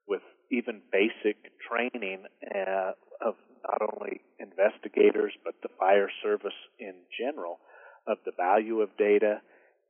with 0.08 0.22
even 0.52 0.82
basic 0.92 1.38
training 1.70 2.24
uh, 2.44 2.92
of 3.22 3.36
not 3.64 3.82
only 3.82 4.22
investigators 4.56 5.34
but 5.44 5.56
the 5.62 5.70
fire 5.80 6.10
service 6.24 6.58
in 6.80 6.94
general 7.20 7.60
of 8.08 8.18
the 8.26 8.32
value 8.38 8.82
of 8.82 8.90
data 8.98 9.42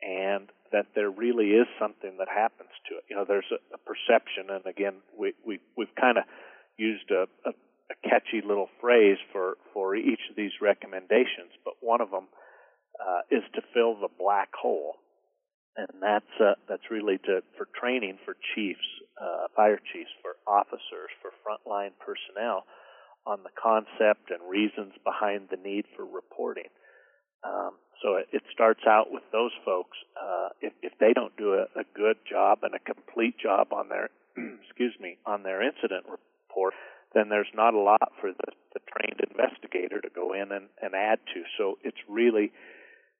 and 0.01 0.49
that 0.71 0.87
there 0.95 1.09
really 1.09 1.51
is 1.55 1.67
something 1.79 2.17
that 2.19 2.27
happens 2.27 2.69
to 2.89 2.97
it. 2.97 3.03
You 3.09 3.15
know, 3.15 3.25
there's 3.27 3.49
a, 3.51 3.59
a 3.73 3.79
perception, 3.79 4.49
and 4.49 4.65
again, 4.65 4.95
we, 5.17 5.33
we 5.45 5.59
we've 5.77 5.93
kind 5.99 6.17
of 6.17 6.25
used 6.77 7.09
a, 7.11 7.27
a 7.47 7.53
a 7.91 7.95
catchy 8.07 8.41
little 8.45 8.69
phrase 8.81 9.17
for 9.31 9.57
for 9.73 9.95
each 9.95 10.21
of 10.29 10.35
these 10.35 10.51
recommendations, 10.61 11.53
but 11.63 11.75
one 11.81 12.01
of 12.01 12.11
them 12.11 12.27
uh, 12.99 13.21
is 13.31 13.43
to 13.53 13.61
fill 13.73 13.95
the 13.95 14.09
black 14.19 14.49
hole, 14.53 14.95
and 15.77 15.87
that's 16.01 16.33
uh, 16.39 16.53
that's 16.67 16.89
really 16.91 17.17
to 17.19 17.41
for 17.57 17.67
training 17.79 18.17
for 18.25 18.35
chiefs, 18.55 18.85
uh, 19.21 19.47
fire 19.55 19.79
chiefs, 19.93 20.11
for 20.21 20.35
officers, 20.47 21.09
for 21.21 21.31
frontline 21.45 21.91
personnel 22.01 22.65
on 23.25 23.43
the 23.43 23.53
concept 23.57 24.29
and 24.29 24.39
reasons 24.49 24.93
behind 25.03 25.49
the 25.49 25.57
need 25.57 25.85
for 25.95 26.05
reporting. 26.05 26.69
Um, 27.43 27.73
so 28.01 28.15
it, 28.15 28.27
it, 28.31 28.43
starts 28.53 28.81
out 28.87 29.11
with 29.11 29.23
those 29.31 29.51
folks. 29.63 29.97
Uh, 30.19 30.49
if, 30.61 30.73
if 30.81 30.93
they 30.99 31.13
don't 31.13 31.35
do 31.37 31.53
a, 31.53 31.65
a 31.79 31.83
good 31.95 32.17
job 32.29 32.59
and 32.63 32.73
a 32.73 32.79
complete 32.79 33.37
job 33.37 33.73
on 33.73 33.89
their 33.89 34.09
excuse 34.65 34.93
me 34.99 35.17
on 35.25 35.43
their 35.43 35.61
incident 35.61 36.05
report, 36.05 36.73
then 37.13 37.29
there's 37.29 37.51
not 37.53 37.73
a 37.73 37.79
lot 37.79 38.11
for 38.19 38.31
the, 38.31 38.51
the 38.73 38.81
trained 38.91 39.21
investigator 39.21 40.01
to 40.01 40.09
go 40.13 40.33
in 40.33 40.51
and, 40.51 40.67
and 40.81 40.93
add 40.93 41.19
to. 41.33 41.43
So 41.57 41.77
it's 41.83 41.97
really 42.09 42.51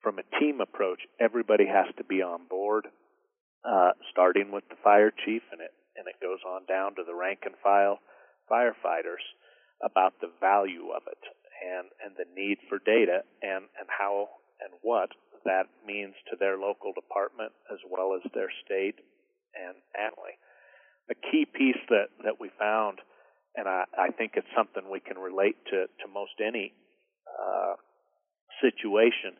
from 0.02 0.20
a 0.20 0.40
team 0.40 0.62
approach, 0.62 1.02
everybody 1.20 1.66
has 1.66 1.88
to 1.98 2.04
be 2.04 2.22
on 2.22 2.46
board, 2.48 2.88
uh, 3.64 3.92
starting 4.12 4.52
with 4.52 4.68
the 4.70 4.76
fire 4.84 5.12
chief, 5.26 5.42
and 5.52 5.62
it 5.62 5.72
and 5.98 6.08
it 6.08 6.22
goes 6.22 6.40
on 6.46 6.66
down 6.68 6.94
to 6.96 7.04
the 7.08 7.16
rank 7.16 7.40
and 7.46 7.56
file 7.64 8.00
firefighters 8.52 9.24
about 9.84 10.14
the 10.22 10.32
value 10.40 10.92
of 10.96 11.04
it 11.08 11.24
and 11.66 11.88
and 12.04 12.16
the 12.16 12.28
need 12.36 12.58
for 12.70 12.80
data 12.80 13.24
and 13.42 13.66
and 13.80 13.88
how 13.90 14.30
and 14.62 14.72
what 14.82 15.10
that 15.44 15.68
means 15.86 16.16
to 16.30 16.36
their 16.40 16.58
local 16.58 16.94
department 16.94 17.52
as 17.72 17.80
well 17.90 18.16
as 18.16 18.24
their 18.34 18.50
state 18.66 18.98
and 19.54 19.76
family. 19.94 20.36
A 21.10 21.16
key 21.16 21.46
piece 21.46 21.82
that 21.90 22.10
that 22.24 22.40
we 22.40 22.50
found 22.60 23.00
and 23.56 23.68
I, 23.68 23.84
I 23.98 24.10
think 24.12 24.34
it's 24.36 24.52
something 24.56 24.84
we 24.92 25.00
can 25.00 25.18
relate 25.18 25.56
to 25.72 25.88
to 25.88 26.06
most 26.12 26.40
any 26.40 26.74
uh, 27.28 27.76
situation. 28.62 29.38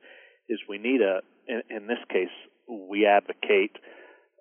Is 0.48 0.60
we 0.70 0.78
need 0.78 1.02
a 1.02 1.22
in, 1.48 1.62
in 1.70 1.88
this 1.88 2.02
case 2.10 2.34
we 2.70 3.06
advocate 3.06 3.78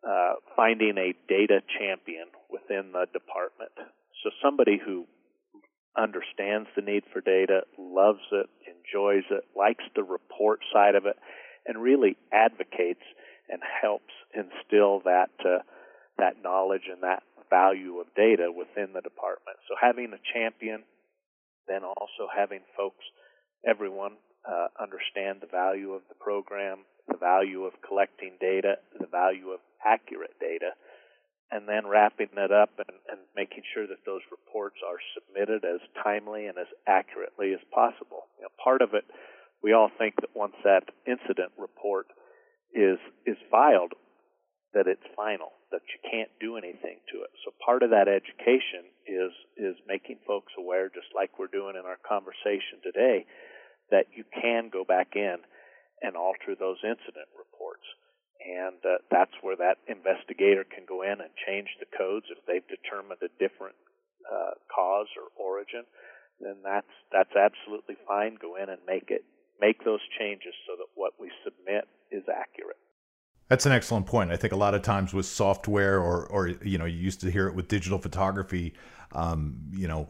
uh, 0.07 0.35
finding 0.57 0.97
a 0.99 1.15
data 1.29 1.61
champion 1.79 2.29
within 2.51 2.93
the 2.93 3.07
department. 3.13 3.73
So 4.23 4.31
somebody 4.43 4.79
who 4.79 5.07
understands 5.97 6.69
the 6.75 6.83
need 6.83 7.05
for 7.13 7.21
data, 7.21 7.63
loves 7.79 8.25
it, 8.33 8.47
enjoys 8.67 9.25
it, 9.31 9.45
likes 9.57 9.85
the 9.95 10.03
report 10.03 10.61
side 10.73 10.95
of 10.95 11.07
it, 11.07 11.17
and 11.67 11.81
really 11.81 12.17
advocates 12.33 13.05
and 13.49 13.61
helps 13.83 14.13
instill 14.35 15.01
that 15.05 15.31
uh, 15.45 15.63
that 16.19 16.43
knowledge 16.43 16.89
and 16.91 17.03
that 17.03 17.23
value 17.51 17.99
of 17.99 18.07
data 18.17 18.51
within 18.51 18.93
the 18.95 19.01
department. 19.01 19.59
So 19.69 19.75
having 19.81 20.13
a 20.13 20.23
champion, 20.33 20.83
then 21.69 21.83
also 21.85 22.31
having 22.35 22.61
folks, 22.77 23.05
everyone, 23.67 24.17
uh, 24.49 24.69
understand 24.81 25.41
the 25.41 25.51
value 25.51 25.93
of 25.93 26.03
the 26.09 26.15
program, 26.15 26.85
the 27.09 27.17
value 27.17 27.65
of 27.65 27.73
collecting 27.87 28.33
data, 28.41 28.77
the 28.99 29.07
value 29.07 29.51
of 29.51 29.61
accurate 29.85 30.37
data, 30.41 30.73
and 31.51 31.69
then 31.69 31.87
wrapping 31.87 32.33
it 32.37 32.53
up 32.53 32.71
and, 32.79 32.97
and 33.11 33.21
making 33.37 33.63
sure 33.73 33.87
that 33.87 34.05
those 34.07 34.23
reports 34.31 34.77
are 34.87 34.99
submitted 35.15 35.65
as 35.65 35.81
timely 36.03 36.47
and 36.47 36.59
as 36.59 36.71
accurately 36.87 37.53
as 37.53 37.61
possible. 37.73 38.27
You 38.39 38.49
know, 38.49 38.55
part 38.63 38.83
of 38.83 38.95
it, 38.95 39.05
we 39.63 39.73
all 39.73 39.91
think 39.99 40.17
that 40.21 40.35
once 40.35 40.57
that 40.65 40.89
incident 41.07 41.53
report 41.59 42.07
is 42.75 42.99
is 43.25 43.39
filed, 43.51 43.95
that 44.75 44.91
it's 44.91 45.07
final, 45.15 45.55
that 45.71 45.87
you 45.95 45.99
can't 46.11 46.31
do 46.41 46.57
anything 46.57 46.99
to 47.15 47.23
it. 47.23 47.31
So 47.45 47.55
part 47.65 47.83
of 47.83 47.91
that 47.91 48.11
education 48.11 48.91
is 49.07 49.33
is 49.57 49.77
making 49.87 50.19
folks 50.27 50.53
aware, 50.59 50.89
just 50.89 51.15
like 51.15 51.39
we're 51.39 51.53
doing 51.53 51.77
in 51.79 51.87
our 51.87 52.01
conversation 52.03 52.83
today, 52.83 53.27
that 53.91 54.11
you 54.17 54.25
can 54.27 54.71
go 54.73 54.85
back 54.85 55.15
in 55.15 55.37
and 56.03 56.17
alter 56.17 56.59
those 56.59 56.83
incident 56.83 57.31
reports. 57.39 57.87
And 58.45 58.77
uh, 58.85 59.01
that's 59.11 59.33
where 59.41 59.57
that 59.57 59.79
investigator 59.89 60.65
can 60.65 60.85
go 60.87 61.03
in 61.03 61.21
and 61.21 61.33
change 61.49 61.69
the 61.81 61.89
codes 61.97 62.27
if 62.29 62.39
they've 62.47 62.67
determined 62.69 63.21
a 63.25 63.33
different 63.41 63.77
uh, 64.29 64.61
cause 64.69 65.09
or 65.17 65.33
origin. 65.41 65.85
Then 66.41 66.57
that's 66.63 66.93
that's 67.13 67.33
absolutely 67.37 67.97
fine. 68.07 68.37
Go 68.41 68.57
in 68.57 68.69
and 68.69 68.81
make 68.87 69.09
it 69.09 69.25
make 69.61 69.85
those 69.85 70.01
changes 70.19 70.53
so 70.67 70.77
that 70.77 70.89
what 70.95 71.13
we 71.19 71.31
submit 71.45 71.89
is 72.11 72.25
accurate. 72.29 72.77
That's 73.49 73.67
an 73.67 73.73
excellent 73.73 74.07
point. 74.07 74.31
I 74.31 74.37
think 74.37 74.53
a 74.53 74.57
lot 74.57 74.75
of 74.75 74.83
times 74.83 75.15
with 75.15 75.27
software, 75.27 76.01
or 76.01 76.27
or 76.27 76.49
you 76.49 76.77
know, 76.77 76.87
you 76.87 76.99
used 76.99 77.21
to 77.21 77.31
hear 77.31 77.47
it 77.47 77.55
with 77.55 77.69
digital 77.69 77.99
photography. 77.99 78.75
Um, 79.13 79.71
you 79.73 79.87
know, 79.87 80.09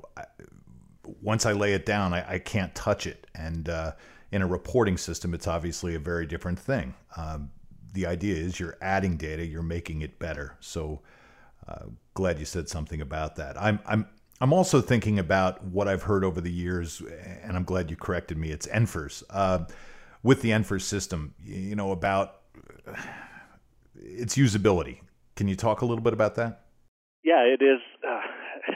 once 1.21 1.47
I 1.47 1.53
lay 1.53 1.75
it 1.75 1.85
down, 1.85 2.15
I, 2.15 2.35
I 2.35 2.39
can't 2.39 2.75
touch 2.75 3.07
it. 3.07 3.27
And 3.35 3.69
uh, 3.69 3.93
in 4.33 4.43
a 4.43 4.47
reporting 4.47 4.97
system, 4.97 5.35
it's 5.35 5.47
obviously 5.47 5.95
a 5.95 5.99
very 5.99 6.27
different 6.27 6.59
thing. 6.59 6.95
Um, 7.17 7.51
the 7.95 8.07
idea 8.07 8.37
is 8.37 8.61
you're 8.61 8.77
adding 8.83 9.17
data, 9.17 9.47
you're 9.47 9.63
making 9.63 10.03
it 10.03 10.19
better. 10.19 10.57
So 10.61 11.01
uh, 11.67 11.87
glad 12.13 12.39
you 12.39 12.45
said 12.45 12.69
something 12.69 13.01
about 13.01 13.37
that. 13.37 13.61
I'm 13.61 13.81
I'm 13.87 14.07
I'm 14.41 14.53
also 14.53 14.81
thinking 14.81 15.19
about 15.19 15.65
what 15.65 15.89
I've 15.89 16.03
heard 16.03 16.25
over 16.25 16.41
the 16.41 16.53
years, 16.53 17.01
and 17.43 17.57
I'm 17.57 17.65
glad 17.65 17.91
you 17.91 17.97
corrected 17.97 18.37
me. 18.37 18.51
It's 18.51 18.67
NFIRS. 18.67 19.23
Uh, 19.31 19.65
with 20.23 20.43
the 20.43 20.51
NFIRS 20.51 20.83
system, 20.83 21.35
you 21.43 21.77
know 21.77 21.93
about 21.93 22.41
its 23.95 24.37
usability. 24.37 25.01
Can 25.37 25.49
you 25.49 25.57
talk 25.57 25.81
a 25.81 25.87
little 25.87 26.03
bit 26.03 26.13
about 26.13 26.35
that? 26.35 26.67
Yeah, 27.25 27.43
it 27.43 27.63
is. 27.63 27.81
Uh, 28.07 28.21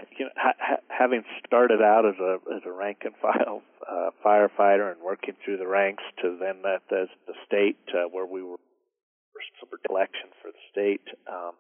you 0.19 0.27
know, 0.27 0.31
ha- 0.37 0.77
having 0.89 1.25
started 1.45 1.83
out 1.83 2.07
as 2.07 2.19
a 2.21 2.39
as 2.55 2.63
a 2.65 2.73
rank 2.73 2.99
and 3.05 3.15
file 3.21 3.63
uh, 3.91 4.11
firefighter 4.25 4.93
and 4.93 5.01
working 5.03 5.35
through 5.45 5.57
the 5.57 5.67
ranks 5.67 6.03
to 6.23 6.37
then 6.39 6.57
at 6.65 6.83
the, 6.89 7.07
the 7.27 7.35
state 7.47 7.79
uh, 7.95 8.09
where 8.11 8.27
we 8.27 8.43
were 8.43 8.57
for 9.61 9.79
election 9.89 10.31
for 10.43 10.51
the 10.51 10.63
state, 10.71 11.07
um, 11.31 11.55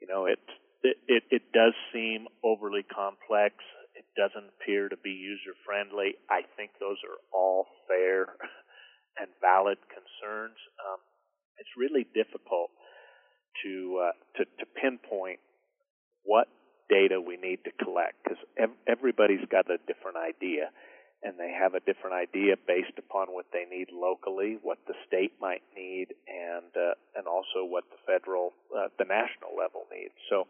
you 0.00 0.06
know, 0.06 0.26
it, 0.26 0.40
it 0.82 0.96
it 1.08 1.22
it 1.30 1.44
does 1.52 1.74
seem 1.92 2.26
overly 2.44 2.82
complex. 2.82 3.54
It 3.94 4.04
doesn't 4.16 4.52
appear 4.60 4.88
to 4.88 4.96
be 4.96 5.10
user 5.10 5.56
friendly. 5.64 6.16
I 6.28 6.42
think 6.56 6.72
those 6.78 7.00
are 7.04 7.16
all 7.32 7.66
fair 7.88 8.36
and 9.20 9.28
valid 9.40 9.78
concerns. 9.88 10.58
Um, 10.84 11.00
it's 11.58 11.72
really 11.76 12.04
difficult 12.12 12.70
to 13.64 14.10
uh, 14.10 14.14
to, 14.38 14.44
to 14.44 14.64
pinpoint 14.80 15.40
what 16.24 16.48
data 16.88 17.20
we 17.20 17.36
need 17.36 17.58
to 17.64 17.72
collect 17.82 18.14
because 18.22 18.38
ev- 18.58 18.78
everybody's 18.86 19.44
got 19.50 19.66
a 19.70 19.78
different 19.86 20.18
idea 20.18 20.70
and 21.22 21.38
they 21.38 21.50
have 21.50 21.74
a 21.74 21.80
different 21.80 22.14
idea 22.14 22.54
based 22.66 22.98
upon 22.98 23.28
what 23.28 23.46
they 23.52 23.64
need 23.64 23.88
locally, 23.92 24.58
what 24.62 24.78
the 24.86 24.94
state 25.06 25.32
might 25.40 25.62
need, 25.74 26.08
and 26.28 26.70
uh, 26.76 26.94
and 27.16 27.26
also 27.26 27.64
what 27.64 27.84
the 27.90 28.00
federal, 28.06 28.52
uh, 28.76 28.88
the 28.98 29.04
national 29.04 29.56
level 29.56 29.86
needs. 29.90 30.14
So 30.30 30.46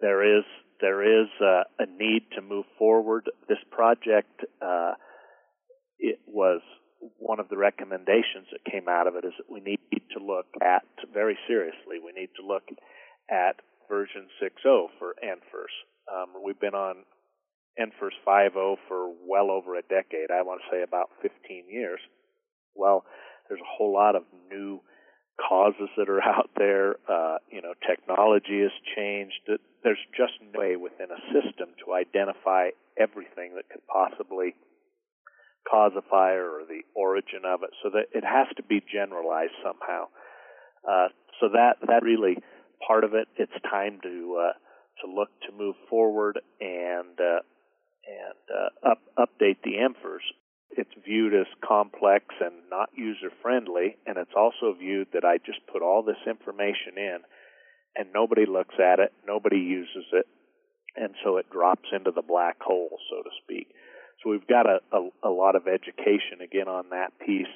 there 0.00 0.38
is 0.38 0.44
there 0.80 1.02
is 1.02 1.28
uh, 1.40 1.64
a 1.78 1.86
need 1.86 2.22
to 2.34 2.42
move 2.42 2.66
forward. 2.78 3.30
This 3.48 3.62
project 3.70 4.44
uh, 4.60 4.94
it 5.98 6.18
was 6.26 6.60
one 7.18 7.40
of 7.40 7.48
the 7.48 7.56
recommendations 7.56 8.48
that 8.52 8.64
came 8.70 8.88
out 8.88 9.06
of 9.06 9.14
it 9.16 9.24
is 9.24 9.32
that 9.38 9.50
we 9.50 9.60
need 9.60 9.78
to 10.12 10.22
look 10.22 10.46
at 10.62 10.84
very 11.12 11.38
seriously. 11.46 12.00
We 12.02 12.12
need 12.12 12.30
to 12.40 12.46
look 12.46 12.64
at 13.30 13.56
version 13.88 14.28
6.0 14.42 14.88
for 14.98 15.14
NFIRS. 15.22 15.74
Um, 16.10 16.42
we've 16.44 16.58
been 16.58 16.74
on 16.74 17.04
NFIRS 17.78 18.16
5.0 18.26 18.76
for 18.88 19.12
well 19.28 19.50
over 19.50 19.76
a 19.76 19.82
decade. 19.82 20.30
I 20.30 20.42
want 20.42 20.60
to 20.62 20.76
say 20.76 20.82
about 20.82 21.10
15 21.22 21.64
years. 21.70 22.00
Well, 22.74 23.04
there's 23.48 23.60
a 23.60 23.76
whole 23.76 23.92
lot 23.92 24.16
of 24.16 24.22
new 24.50 24.80
causes 25.36 25.88
that 25.96 26.08
are 26.08 26.22
out 26.24 26.50
there. 26.56 26.96
Uh, 27.08 27.38
you 27.50 27.62
know, 27.62 27.74
technology 27.86 28.60
has 28.62 28.72
changed. 28.96 29.36
There's 29.84 30.02
just 30.16 30.34
no 30.40 30.58
way 30.58 30.76
within 30.76 31.08
a 31.10 31.20
system 31.32 31.76
to 31.84 31.94
identify 31.94 32.70
everything 32.98 33.54
that 33.56 33.68
could 33.70 33.84
possibly 33.86 34.54
cause 35.70 35.92
a 35.96 36.02
fire 36.08 36.48
or 36.48 36.64
the 36.64 36.82
origin 36.94 37.44
of 37.44 37.62
it. 37.62 37.70
So 37.82 37.90
that 37.90 38.08
it 38.12 38.24
has 38.24 38.46
to 38.56 38.62
be 38.62 38.80
generalized 38.80 39.56
somehow. 39.62 40.08
Uh, 40.86 41.08
so 41.40 41.48
that 41.52 41.76
that 41.86 42.02
really 42.02 42.38
part 42.86 43.04
of 43.04 43.14
it. 43.14 43.28
It's 43.36 43.52
time 43.68 43.98
to 44.02 44.38
uh, 44.40 44.52
to 45.04 45.12
look 45.12 45.28
to 45.46 45.56
move 45.56 45.74
forward 45.90 46.38
and 46.60 47.18
uh, 47.18 47.40
and 48.06 48.42
uh, 48.50 48.90
up, 48.92 49.00
update 49.18 49.58
the 49.64 49.74
NFIRS 49.82 50.24
it's 50.76 50.92
viewed 51.04 51.32
as 51.32 51.46
complex 51.66 52.26
and 52.40 52.54
not 52.70 52.90
user 52.94 53.30
friendly, 53.40 53.96
and 54.06 54.18
it's 54.18 54.36
also 54.36 54.74
viewed 54.78 55.08
that 55.14 55.24
I 55.24 55.38
just 55.38 55.60
put 55.72 55.82
all 55.82 56.02
this 56.02 56.20
information 56.26 56.98
in 56.98 57.18
and 57.96 58.12
nobody 58.12 58.44
looks 58.44 58.74
at 58.78 59.00
it, 59.00 59.12
nobody 59.26 59.56
uses 59.56 60.04
it, 60.12 60.26
and 60.96 61.14
so 61.24 61.38
it 61.38 61.48
drops 61.50 61.88
into 61.92 62.10
the 62.10 62.22
black 62.22 62.60
hole, 62.60 62.98
so 63.08 63.22
to 63.22 63.30
speak. 63.42 63.68
So 64.22 64.30
we've 64.30 64.46
got 64.46 64.66
a, 64.66 64.80
a, 64.92 65.28
a 65.28 65.32
lot 65.32 65.56
of 65.56 65.66
education 65.66 66.44
again 66.44 66.68
on 66.68 66.90
that 66.90 67.16
piece, 67.24 67.52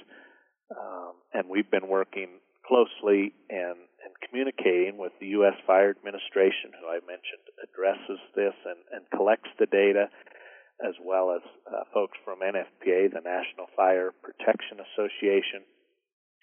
um, 0.73 1.12
and 1.35 1.49
we've 1.50 1.71
been 1.71 1.88
working 1.88 2.40
closely 2.64 3.35
and, 3.50 3.76
and 4.00 4.12
communicating 4.25 4.97
with 4.97 5.12
the 5.21 5.37
U.S. 5.40 5.61
Fire 5.66 5.90
Administration, 5.90 6.73
who 6.73 6.88
I 6.88 7.04
mentioned 7.04 7.45
addresses 7.61 8.21
this 8.35 8.57
and, 8.64 8.80
and 8.97 9.04
collects 9.12 9.50
the 9.59 9.66
data 9.66 10.09
as 10.87 10.95
well 11.05 11.33
as 11.33 11.43
uh, 11.67 11.85
folks 11.93 12.17
from 12.25 12.41
NFPA, 12.41 13.13
the 13.13 13.21
National 13.21 13.67
Fire 13.77 14.13
Protection 14.23 14.79
Association, 14.81 15.63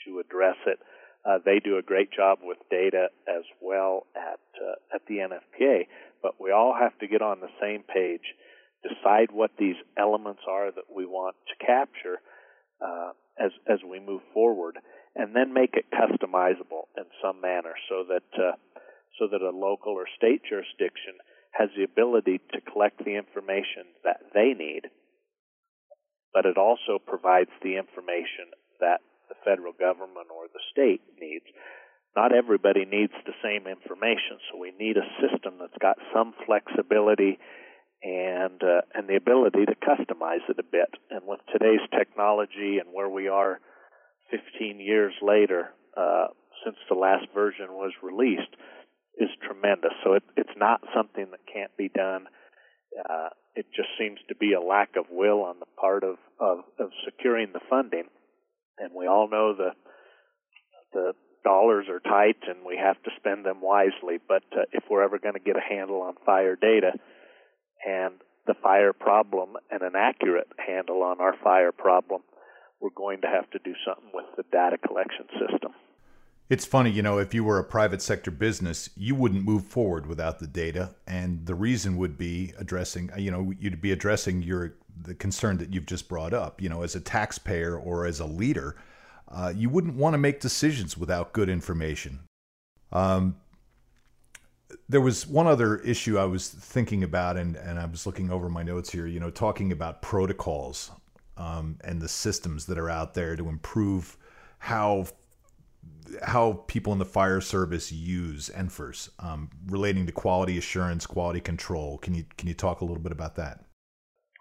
to 0.06 0.20
address 0.20 0.58
it. 0.66 0.80
Uh, 1.26 1.40
they 1.44 1.60
do 1.60 1.78
a 1.78 1.82
great 1.82 2.12
job 2.12 2.40
with 2.42 2.58
data 2.70 3.08
as 3.28 3.44
well 3.62 4.06
at 4.16 4.40
uh, 4.62 4.96
at 4.96 5.02
the 5.08 5.18
NFPA, 5.18 5.88
but 6.22 6.40
we 6.40 6.52
all 6.52 6.76
have 6.80 6.98
to 7.00 7.08
get 7.08 7.22
on 7.22 7.40
the 7.42 7.52
same 7.62 7.84
page, 7.84 8.22
decide 8.84 9.30
what 9.32 9.52
these 9.60 9.76
elements 9.98 10.42
are 10.48 10.72
that 10.72 10.86
we 10.94 11.06
want 11.06 11.36
to 11.48 11.66
capture 11.66 12.22
uh, 12.82 13.12
as 13.40 13.52
as 13.68 13.80
we 13.84 14.00
move 14.00 14.22
forward, 14.34 14.78
and 15.16 15.36
then 15.36 15.54
make 15.54 15.74
it 15.74 15.86
customizable 15.92 16.88
in 16.96 17.04
some 17.22 17.42
manner 17.42 17.74
so 17.90 18.06
that 18.08 18.42
uh, 18.42 18.56
so 19.20 19.28
that 19.28 19.42
a 19.42 19.50
local 19.50 19.94
or 19.94 20.06
state 20.16 20.42
jurisdiction 20.48 21.18
has 21.52 21.70
the 21.76 21.84
ability 21.84 22.40
to 22.54 22.62
collect 22.62 23.04
the 23.04 23.16
information 23.16 23.86
that 24.04 24.20
they 24.34 24.54
need, 24.54 24.90
but 26.34 26.46
it 26.46 26.58
also 26.58 27.00
provides 27.00 27.52
the 27.64 27.78
information 27.78 28.54
that 28.80 29.02
the 29.30 29.36
federal 29.44 29.74
government 29.74 30.28
or 30.34 30.48
the 30.54 30.64
state 30.72 31.02
needs. 31.20 31.46
Not 32.16 32.34
everybody 32.34 32.86
needs 32.86 33.14
the 33.26 33.38
same 33.44 33.68
information, 33.68 34.42
so 34.50 34.58
we 34.58 34.72
need 34.80 34.98
a 34.98 35.08
system 35.22 35.56
that's 35.60 35.78
got 35.82 35.98
some 36.14 36.34
flexibility 36.46 37.38
and 38.04 38.62
uh, 38.62 38.82
and 38.94 39.08
the 39.08 39.16
ability 39.16 39.66
to 39.66 39.76
customize 39.76 40.46
it 40.50 40.60
a 40.60 40.64
bit. 40.64 40.90
And 41.10 41.22
with 41.26 41.40
today's 41.52 41.86
technology 41.90 42.78
and 42.80 42.90
where 42.94 43.10
we 43.10 43.28
are 43.28 43.60
15 44.32 44.80
years 44.80 45.14
later 45.22 45.70
uh, 45.96 46.28
since 46.64 46.78
the 46.90 46.96
last 46.96 47.26
version 47.34 47.74
was 47.74 47.92
released, 48.04 48.56
is 49.20 49.30
tremendous. 49.46 49.94
So 50.04 50.14
it, 50.14 50.24
it's 50.36 50.58
not 50.58 50.82
something 50.96 51.28
that 51.32 51.40
can't 51.52 51.76
be 51.78 51.90
done. 51.90 52.28
Uh, 52.98 53.30
it 53.56 53.66
just 53.76 53.90
seems 54.00 54.20
to 54.30 54.36
be 54.36 54.54
a 54.54 54.62
lack 54.62 54.96
of 54.98 55.06
will 55.12 55.42
on 55.42 55.60
the 55.60 55.66
part 55.80 56.04
of, 56.04 56.18
of, 56.40 56.60
of 56.80 56.90
securing 57.06 57.54
the 57.54 57.60
funding. 57.70 58.06
And 58.78 58.92
we 58.96 59.08
all 59.08 59.28
know 59.30 59.56
the 59.56 59.72
the 60.94 61.14
dollars 61.44 61.86
are 61.90 62.00
tight 62.00 62.38
and 62.48 62.66
we 62.66 62.78
have 62.78 63.02
to 63.04 63.12
spend 63.18 63.46
them 63.46 63.62
wisely. 63.62 64.20
But 64.26 64.44
uh, 64.54 64.64
if 64.72 64.84
we're 64.90 65.04
ever 65.04 65.20
going 65.20 65.34
to 65.34 65.40
get 65.40 65.56
a 65.56 65.74
handle 65.74 66.02
on 66.02 66.16
fire 66.26 66.56
data 66.56 66.92
and 67.86 68.16
the 68.46 68.56
fire 68.64 68.94
problem 68.94 69.56
and 69.70 69.82
an 69.82 69.94
accurate 69.96 70.48
handle 70.58 71.04
on 71.04 71.20
our 71.20 71.36
fire 71.44 71.72
problem, 71.72 72.22
we're 72.80 72.96
going 72.96 73.22
to 73.22 73.28
have 73.28 73.50
to 73.52 73.60
do 73.60 73.74
something 73.86 74.12
with 74.14 74.26
the 74.38 74.44
data 74.52 74.78
collection 74.78 75.26
system. 75.40 75.74
It's 76.50 76.66
funny, 76.66 76.90
you 76.92 77.02
know, 77.02 77.18
if 77.18 77.34
you 77.34 77.44
were 77.44 77.60
a 77.60 77.64
private 77.64 78.02
sector 78.02 78.32
business, 78.32 78.90
you 78.96 79.16
wouldn't 79.16 79.44
move 79.44 79.66
forward 79.66 80.06
without 80.06 80.40
the 80.40 80.48
data, 80.48 80.96
and 81.06 81.46
the 81.46 81.56
reason 81.56 81.98
would 81.98 82.18
be 82.18 82.54
addressing, 82.58 83.12
you 83.18 83.32
know, 83.32 83.54
you'd 83.60 83.82
be 83.82 83.92
addressing 83.92 84.42
your 84.42 84.76
the 85.00 85.14
concern 85.14 85.58
that 85.58 85.74
you've 85.74 85.86
just 85.86 86.08
brought 86.08 86.34
up. 86.34 86.62
You 86.62 86.70
know, 86.70 86.84
as 86.84 86.96
a 86.96 87.00
taxpayer 87.02 87.78
or 87.78 88.06
as 88.06 88.20
a 88.20 88.26
leader, 88.26 88.78
uh, 89.30 89.54
you 89.56 89.70
wouldn't 89.70 89.96
want 89.96 90.14
to 90.14 90.18
make 90.18 90.40
decisions 90.40 90.98
without 90.98 91.34
good 91.34 91.50
information. 91.50 92.22
Um, 92.92 93.36
there 94.90 95.02
was 95.02 95.28
one 95.28 95.48
other 95.48 95.78
issue 95.80 96.18
I 96.18 96.26
was 96.26 96.48
thinking 96.48 97.04
about, 97.04 97.36
and, 97.36 97.58
and 97.58 97.78
I 97.78 97.86
was 97.86 98.06
looking 98.06 98.32
over 98.32 98.50
my 98.50 98.64
notes 98.64 98.90
here, 98.90 99.06
you 99.06 99.20
know, 99.20 99.30
talking 99.30 99.72
about 99.72 100.02
protocols 100.02 100.92
um, 101.36 101.78
and 101.84 102.02
the 102.02 102.08
systems 102.08 102.66
that 102.68 102.78
are 102.78 102.90
out 102.90 103.14
there 103.14 103.36
to 103.36 103.50
improve 103.50 104.18
how 104.60 105.06
how 106.24 106.64
people 106.68 106.94
in 106.94 107.00
the 107.00 107.06
fire 107.06 107.42
service 107.42 107.92
use 107.92 108.50
NFIRS 108.56 109.10
um, 109.20 109.50
relating 109.68 110.06
to 110.06 110.12
quality 110.12 110.58
assurance, 110.58 111.06
quality 111.06 111.40
control. 111.40 111.98
Can 111.98 112.14
you 112.14 112.26
can 112.38 112.48
you 112.48 112.54
talk 112.54 112.82
a 112.82 112.86
little 112.86 113.04
bit 113.04 113.12
about 113.12 113.36
that? 113.36 113.64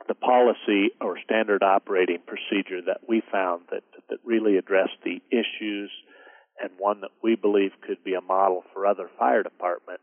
The 0.08 0.14
policy 0.14 0.90
or 1.00 1.18
standard 1.24 1.62
operating 1.62 2.18
procedure 2.26 2.80
that 2.86 3.00
we 3.08 3.22
found 3.32 3.62
that 3.70 3.82
that 4.08 4.18
really 4.24 4.56
addressed 4.56 4.98
the 5.04 5.20
issues 5.30 5.90
and 6.60 6.70
one 6.78 7.00
that 7.00 7.10
we 7.22 7.36
believe 7.36 7.72
could 7.86 8.02
be 8.04 8.14
a 8.14 8.20
model 8.20 8.62
for 8.72 8.86
other 8.86 9.10
fire 9.18 9.42
department 9.42 10.00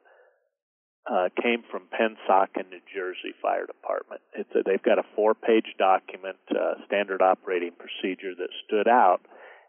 uh, 1.09 1.27
came 1.41 1.63
from 1.69 1.83
Pennsauken 1.91 2.69
New 2.69 2.79
Jersey 2.93 3.35
Fire 3.41 3.65
Department. 3.65 4.21
A, 4.37 4.43
they've 4.65 4.83
got 4.83 4.99
a 4.99 5.05
four-page 5.15 5.75
document, 5.77 6.37
uh, 6.51 6.75
standard 6.85 7.21
operating 7.21 7.71
procedure 7.71 8.33
that 8.37 8.49
stood 8.65 8.87
out 8.87 9.21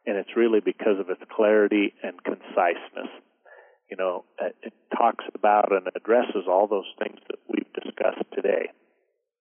and 0.07 0.17
it's 0.17 0.37
really 0.37 0.61
because 0.61 1.01
of 1.01 1.09
its 1.11 1.23
clarity 1.35 1.95
and 2.03 2.23
conciseness. 2.23 3.11
You 3.91 3.97
know, 3.97 4.25
it 4.41 4.73
talks 4.97 5.25
about 5.35 5.73
and 5.73 5.89
addresses 5.95 6.49
all 6.49 6.67
those 6.67 6.89
things 6.99 7.21
that 7.29 7.39
we've 7.49 7.73
discussed 7.73 8.25
today. 8.35 8.71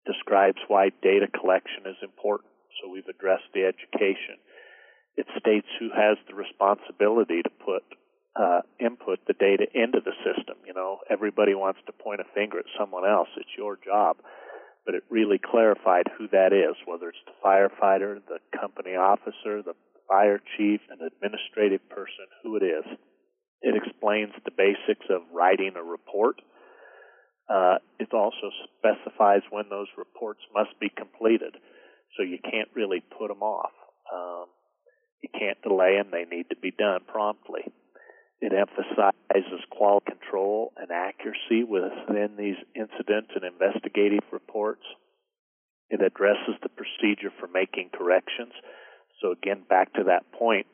Describes 0.05 0.59
why 0.67 0.91
data 1.01 1.27
collection 1.27 1.87
is 1.87 1.95
important, 2.03 2.51
so 2.79 2.91
we've 2.91 3.07
addressed 3.07 3.47
the 3.53 3.63
education. 3.63 4.35
It 5.15 5.27
states 5.39 5.67
who 5.79 5.89
has 5.95 6.17
the 6.27 6.35
responsibility 6.35 7.41
to 7.41 7.49
put 7.63 7.83
uh, 8.35 8.61
input 8.79 9.19
the 9.27 9.33
data 9.33 9.65
into 9.73 9.99
the 10.03 10.13
system. 10.25 10.57
You 10.65 10.73
know, 10.73 10.99
everybody 11.09 11.53
wants 11.53 11.79
to 11.85 11.93
point 11.93 12.19
a 12.19 12.27
finger 12.33 12.59
at 12.59 12.65
someone 12.77 13.07
else. 13.07 13.29
It's 13.37 13.57
your 13.57 13.77
job. 13.77 14.17
But 14.85 14.95
it 14.95 15.03
really 15.09 15.39
clarified 15.39 16.11
who 16.17 16.27
that 16.29 16.51
is, 16.51 16.75
whether 16.85 17.09
it's 17.09 17.23
the 17.25 17.37
firefighter, 17.39 18.19
the 18.27 18.39
company 18.59 18.95
officer, 18.95 19.63
the 19.63 19.75
fire 20.13 20.39
chief, 20.57 20.79
an 20.93 21.01
administrative 21.01 21.81
person, 21.89 22.29
who 22.43 22.55
it 22.55 22.61
is. 22.61 22.85
It 23.63 23.73
explains 23.73 24.33
the 24.45 24.53
basics 24.53 25.09
of 25.09 25.21
writing 25.33 25.73
a 25.75 25.81
report. 25.81 26.35
Uh, 27.49 27.81
it 27.97 28.13
also 28.13 28.53
specifies 28.77 29.41
when 29.49 29.65
those 29.69 29.87
reports 29.97 30.41
must 30.53 30.77
be 30.79 30.89
completed, 30.93 31.57
so 32.15 32.21
you 32.21 32.37
can't 32.37 32.69
really 32.75 33.01
put 33.17 33.29
them 33.29 33.41
off. 33.41 33.73
Um, 34.13 34.45
you 35.23 35.29
can't 35.33 35.57
delay 35.63 35.97
them; 35.97 36.11
they 36.11 36.29
need 36.29 36.45
to 36.49 36.57
be 36.61 36.71
done 36.71 37.01
promptly. 37.07 37.65
It 38.39 38.53
emphasizes 38.53 39.65
quality 39.71 40.13
control 40.13 40.73
and 40.77 40.91
accuracy 40.91 41.63
within 41.63 42.35
these 42.37 42.59
incident 42.75 43.31
and 43.33 43.45
investigative 43.45 44.27
reports. 44.31 44.83
It 45.89 46.01
addresses 46.01 46.59
the 46.61 46.69
procedure 46.69 47.31
for 47.39 47.47
making 47.47 47.89
corrections 47.97 48.53
so 49.23 49.31
again, 49.31 49.63
back 49.69 49.93
to 49.93 50.03
that 50.11 50.27
point, 50.37 50.67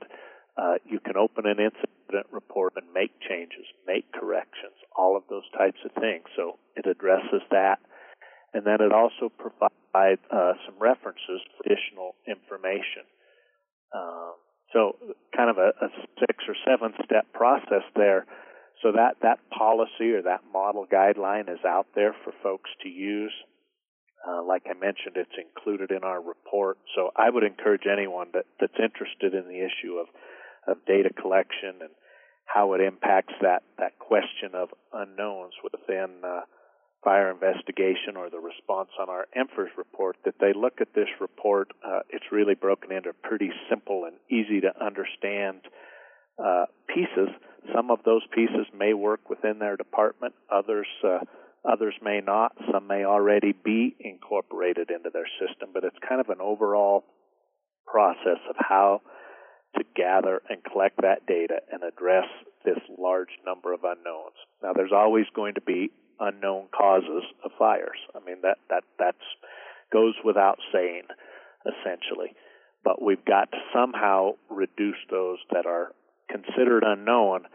uh, 0.58 0.82
you 0.84 1.00
can 1.00 1.16
open 1.16 1.46
an 1.46 1.62
incident 1.62 2.26
report 2.34 2.74
and 2.76 2.92
make 2.92 3.12
changes, 3.22 3.70
make 3.86 4.12
corrections, 4.12 4.74
all 4.98 5.16
of 5.16 5.24
those 5.30 5.46
types 5.56 5.78
of 5.86 5.92
things. 6.02 6.26
So 6.36 6.58
it 6.76 6.90
addresses 6.90 7.46
that. 7.52 7.78
And 8.52 8.66
then 8.66 8.82
it 8.82 8.92
also 8.92 9.30
provides 9.30 10.20
uh, 10.34 10.54
some 10.66 10.82
references 10.82 11.46
for 11.46 11.62
additional 11.64 12.16
information. 12.26 13.06
Um, 13.94 14.34
so 14.74 14.98
kind 15.38 15.52
of 15.52 15.58
a, 15.58 15.70
a 15.86 15.90
six 16.20 16.44
or 16.50 16.56
seven 16.66 16.98
step 17.06 17.32
process 17.32 17.86
there. 17.96 18.26
So 18.82 18.92
that, 18.94 19.18
that 19.22 19.38
policy 19.56 20.18
or 20.18 20.24
that 20.24 20.42
model 20.52 20.88
guideline 20.92 21.50
is 21.54 21.62
out 21.68 21.88
there 21.94 22.16
for 22.24 22.34
folks 22.42 22.70
to 22.82 22.90
use. 22.90 23.34
Uh, 24.28 24.44
like 24.44 24.64
I 24.70 24.74
mentioned, 24.74 25.16
it's 25.16 25.38
included 25.38 25.92
in 25.92 26.04
our 26.04 26.22
report. 26.22 26.78
So 26.96 27.12
I 27.16 27.30
would 27.30 27.44
encourage 27.44 27.88
anyone 27.92 28.28
that, 28.34 28.46
that's 28.60 28.80
interested 28.82 29.34
in 29.34 29.48
the 29.48 29.64
issue 29.64 29.96
of, 29.98 30.08
of 30.68 30.86
data 30.86 31.10
collection 31.14 31.80
and 31.82 31.92
how 32.46 32.74
it 32.74 32.82
impacts 32.82 33.34
that, 33.42 33.64
that 33.78 33.98
question 34.00 34.56
of 34.56 34.70
unknowns 34.92 35.54
within 35.64 36.22
uh, 36.24 36.42
fire 37.04 37.32
investigation 37.32 38.18
or 38.18 38.30
the 38.30 38.40
response 38.40 38.90
on 39.00 39.10
our 39.10 39.28
NFIRS 39.38 39.78
report 39.78 40.18
that 40.26 40.36
they 40.40 40.52
look 40.54 40.82
at 40.82 40.94
this 40.94 41.08
report. 41.22 41.70
Uh, 41.86 42.00
it's 42.10 42.26
really 42.32 42.56
broken 42.56 42.92
into 42.92 43.14
pretty 43.24 43.52
simple 43.70 44.06
and 44.06 44.18
easy 44.30 44.62
to 44.62 44.72
understand 44.84 45.62
uh, 46.44 46.66
pieces. 46.88 47.30
Some 47.74 47.92
of 47.92 48.00
those 48.04 48.24
pieces 48.34 48.66
may 48.76 48.94
work 48.94 49.30
within 49.30 49.60
their 49.60 49.78
department. 49.78 50.34
Others 50.52 50.88
uh, 51.06 51.20
others 51.66 51.96
may 52.02 52.22
not. 52.22 52.54
Some 52.72 52.88
may 52.88 53.06
already 53.06 53.54
be 53.54 53.96
incorporated 54.00 54.90
into 54.92 55.10
their 55.12 55.28
system. 55.40 55.70
But 55.74 55.84
it's 55.84 55.98
kind 56.08 56.22
of 56.22 56.30
an 56.30 56.42
overall 56.42 57.04
process 57.86 58.40
of 58.50 58.56
how 58.58 59.02
to 59.76 59.84
gather 59.96 60.42
and 60.50 60.64
collect 60.64 60.98
that 61.02 61.26
data 61.28 61.62
and 61.72 61.84
address 61.84 62.26
this 62.66 62.80
large 62.98 63.30
number 63.46 63.74
of 63.74 63.84
unknowns. 63.84 64.36
Now, 64.64 64.74
there's 64.74 64.92
always 64.94 65.26
going 65.36 65.56
to 65.56 65.62
be 65.62 65.92
unknown 66.20 66.68
causes 66.76 67.24
of 67.44 67.52
fires. 67.58 67.98
I 68.16 68.20
mean 68.26 68.42
that 68.44 68.58
that 68.70 68.84
that's 68.98 69.18
goes 69.92 70.16
without 70.24 70.60
saying, 70.74 71.04
essentially. 71.66 72.36
But 72.84 73.02
we've 73.02 73.24
got 73.26 73.52
to 73.52 73.58
somehow 73.74 74.32
reduce 74.50 75.00
those 75.10 75.38
that 75.52 75.66
are 75.66 75.94
considered 76.30 76.84
unknown 76.86 77.46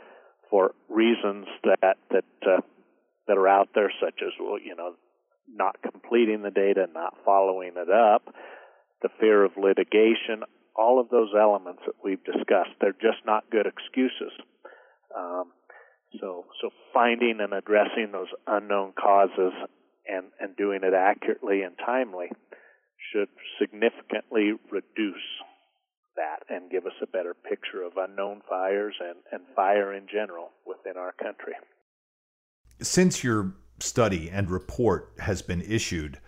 for 0.51 0.73
reasons 0.89 1.47
that 1.65 1.97
that 2.11 2.25
uh, 2.47 2.61
that 3.27 3.39
are 3.39 3.49
out 3.49 3.69
there, 3.75 3.93
such 4.01 4.21
as 4.23 4.33
well, 4.41 4.59
you 4.59 4.75
know, 4.77 4.95
not 5.49 5.77
completing 5.83 6.43
the 6.43 6.51
data, 6.51 6.87
not 6.93 7.15
following 7.25 7.73
it 7.77 7.91
up, 7.91 8.35
the 9.03 9.09
fear 9.21 9.45
of 9.45 9.53
litigation, 9.57 10.43
all 10.77 11.01
of 11.01 11.09
those 11.11 11.31
elements 11.39 11.83
that 11.87 11.95
we've 12.03 12.25
discussed. 12.25 12.71
They're 12.81 12.93
just 12.93 13.25
not 13.27 13.51
good 13.51 13.67
excuses. 13.67 14.33
Um, 15.17 15.53
so, 16.21 16.47
so 16.61 16.71
finding 16.93 17.39
and 17.41 17.53
addressing 17.53 18.13
those 18.13 18.29
unknown 18.47 18.93
causes 18.93 19.53
and, 20.07 20.27
and 20.41 20.57
doing 20.57 20.81
it 20.83 20.95
accurately 20.95 21.63
and 21.63 21.75
timely 21.85 22.31
should 23.13 23.29
significantly 23.61 24.53
reduce 24.71 25.29
that 26.17 26.41
and 26.49 26.71
give 26.71 26.87
us 26.87 26.95
a 27.03 27.07
better 27.07 27.35
picture 27.35 27.83
of 27.83 27.93
unknown 27.97 28.43
fires 28.49 28.95
and, 29.01 29.17
and 29.33 29.43
fire 29.57 29.93
in 29.93 30.07
general 30.11 30.51
within 30.67 30.97
our 30.97 31.13
country. 31.13 31.55
Since 32.81 33.25
your 33.25 33.55
study 33.81 34.31
and 34.31 34.51
report 34.51 35.13
has 35.19 35.43
been 35.43 35.63
issued, 35.63 36.19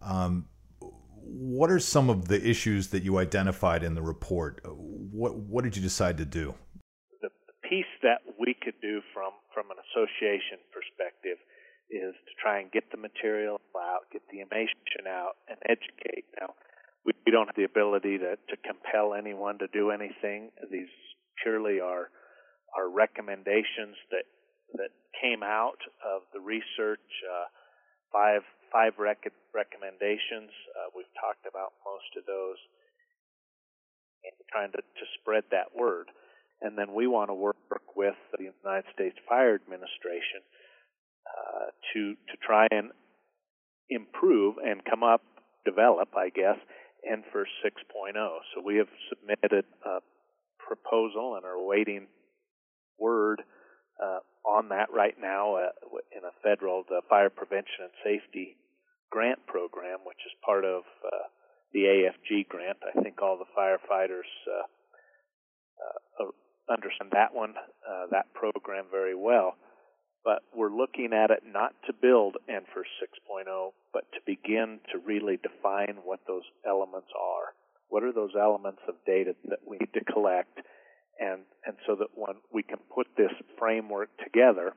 um, 0.00 0.46
what 0.80 1.70
are 1.70 1.78
some 1.78 2.10
of 2.10 2.28
the 2.28 2.40
issues 2.46 2.88
that 2.88 3.02
you 3.02 3.18
identified 3.18 3.82
in 3.82 3.94
the 3.94 4.02
report? 4.02 4.60
What 4.64 5.36
what 5.36 5.64
did 5.64 5.76
you 5.76 5.82
decide 5.82 6.18
to 6.18 6.24
do? 6.24 6.54
The 7.20 7.30
piece 7.68 7.92
that 8.02 8.20
we 8.38 8.54
could 8.54 8.80
do 8.82 9.00
from 9.14 9.32
from 9.54 9.70
an 9.70 9.76
association 9.90 10.58
perspective 10.72 11.38
is 11.90 12.14
to 12.14 12.32
try 12.40 12.60
and 12.60 12.72
get 12.72 12.90
the 12.90 12.96
material 12.96 13.60
out, 13.76 14.08
get 14.12 14.22
the 14.32 14.40
information 14.40 15.04
out, 15.06 15.36
and 15.48 15.58
educate. 15.68 16.24
Now, 16.40 16.56
we, 17.04 17.12
we 17.26 17.32
don't 17.32 17.46
have 17.46 17.56
the 17.56 17.68
ability 17.68 18.18
to, 18.18 18.36
to 18.36 18.56
compel 18.64 19.14
anyone 19.14 19.58
to 19.58 19.68
do 19.68 19.90
anything. 19.90 20.50
These 20.70 20.92
purely 21.42 21.80
are 21.80 22.08
are 22.76 22.88
recommendations 22.88 23.96
that 24.10 24.24
that 24.78 24.92
came 25.20 25.42
out 25.42 25.80
of 26.04 26.22
the 26.32 26.40
research. 26.40 27.04
Uh, 27.24 27.46
five 28.12 28.42
five 28.72 28.92
rec- 28.98 29.36
recommendations. 29.54 30.52
Uh, 30.72 30.88
we've 30.96 31.12
talked 31.20 31.44
about 31.48 31.76
most 31.84 32.12
of 32.16 32.24
those, 32.24 32.60
and 34.24 34.34
trying 34.50 34.72
to, 34.72 34.80
to 34.80 35.04
spread 35.20 35.44
that 35.52 35.76
word 35.76 36.08
and 36.62 36.78
then 36.78 36.94
we 36.94 37.06
want 37.06 37.28
to 37.28 37.34
work 37.34 37.56
with 37.96 38.14
the 38.38 38.50
United 38.64 38.86
States 38.94 39.16
Fire 39.28 39.54
Administration 39.54 40.46
uh, 41.26 41.66
to 41.92 42.14
to 42.14 42.36
try 42.40 42.66
and 42.70 42.90
improve 43.90 44.56
and 44.64 44.80
come 44.88 45.02
up, 45.02 45.22
develop, 45.66 46.08
I 46.16 46.30
guess, 46.30 46.56
NFIRS 47.04 47.50
6.0. 47.66 48.14
So 48.54 48.62
we 48.64 48.76
have 48.76 48.88
submitted 49.10 49.66
a 49.84 49.98
proposal 50.58 51.34
and 51.36 51.44
are 51.44 51.58
awaiting 51.58 52.06
word 52.98 53.42
uh, 54.02 54.20
on 54.44 54.68
that 54.70 54.92
right 54.92 55.14
now 55.20 55.56
uh, 55.56 55.70
in 56.16 56.24
a 56.24 56.34
federal 56.42 56.84
the 56.88 57.00
Fire 57.08 57.30
Prevention 57.30 57.86
and 57.86 57.96
Safety 58.04 58.56
Grant 59.10 59.46
Program, 59.46 60.00
which 60.04 60.18
is 60.26 60.32
part 60.44 60.64
of 60.64 60.82
uh, 61.04 61.28
the 61.72 61.84
AFG 61.84 62.48
grant. 62.48 62.78
I 62.82 63.00
think 63.02 63.20
all 63.22 63.38
the 63.38 63.50
firefighters 63.56 64.30
uh, 64.48 64.66
uh, 66.20 66.30
understand 66.72 67.10
that 67.12 67.34
one, 67.34 67.54
uh, 67.88 68.06
that 68.10 68.32
program 68.34 68.86
very 68.90 69.14
well. 69.14 69.54
But 70.24 70.42
we're 70.54 70.70
looking 70.70 71.10
at 71.12 71.30
it 71.30 71.42
not 71.44 71.74
to 71.86 71.92
build 71.92 72.36
NFIRS 72.48 72.90
6.0, 73.02 73.72
but 73.92 74.04
to 74.12 74.20
begin 74.24 74.78
to 74.92 74.98
really 75.04 75.38
define 75.42 75.98
what 76.04 76.20
those 76.28 76.44
elements 76.66 77.08
are. 77.18 77.54
What 77.88 78.04
are 78.04 78.12
those 78.12 78.32
elements 78.40 78.80
of 78.88 78.94
data 79.04 79.34
that 79.48 79.58
we 79.66 79.78
need 79.78 79.92
to 79.94 80.04
collect? 80.04 80.60
And, 81.22 81.42
and 81.64 81.76
so 81.86 81.94
that 81.96 82.08
when 82.14 82.36
we 82.52 82.64
can 82.64 82.78
put 82.92 83.06
this 83.16 83.30
framework 83.58 84.10
together 84.18 84.72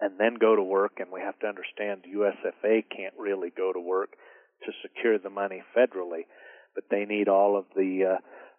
and 0.00 0.20
then 0.20 0.34
go 0.38 0.54
to 0.54 0.62
work, 0.62 0.98
and 0.98 1.08
we 1.10 1.20
have 1.20 1.38
to 1.38 1.46
understand 1.46 2.04
USFA 2.04 2.84
can't 2.94 3.14
really 3.18 3.50
go 3.56 3.72
to 3.72 3.80
work 3.80 4.10
to 4.66 4.72
secure 4.82 5.18
the 5.18 5.30
money 5.30 5.62
federally, 5.76 6.28
but 6.74 6.84
they 6.90 7.06
need 7.06 7.28
all 7.28 7.56
of 7.56 7.64
the 7.74 8.16
uh, 8.16 8.16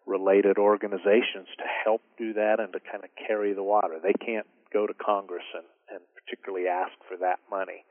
related 0.08 0.58
organizations 0.58 1.48
to 1.58 1.66
help 1.84 2.02
do 2.18 2.34
that 2.34 2.60
and 2.60 2.74
to 2.74 2.80
kind 2.80 3.04
of 3.04 3.10
carry 3.28 3.54
the 3.54 3.64
water. 3.64 4.00
They 4.02 4.14
can't 4.26 4.48
go 4.74 4.88
to 4.88 4.94
Congress 4.94 5.46
and, 5.54 5.66
and 5.90 6.02
particularly 6.18 6.68
ask 6.68 6.94
for 7.08 7.18
that 7.18 7.38
money. 7.52 7.86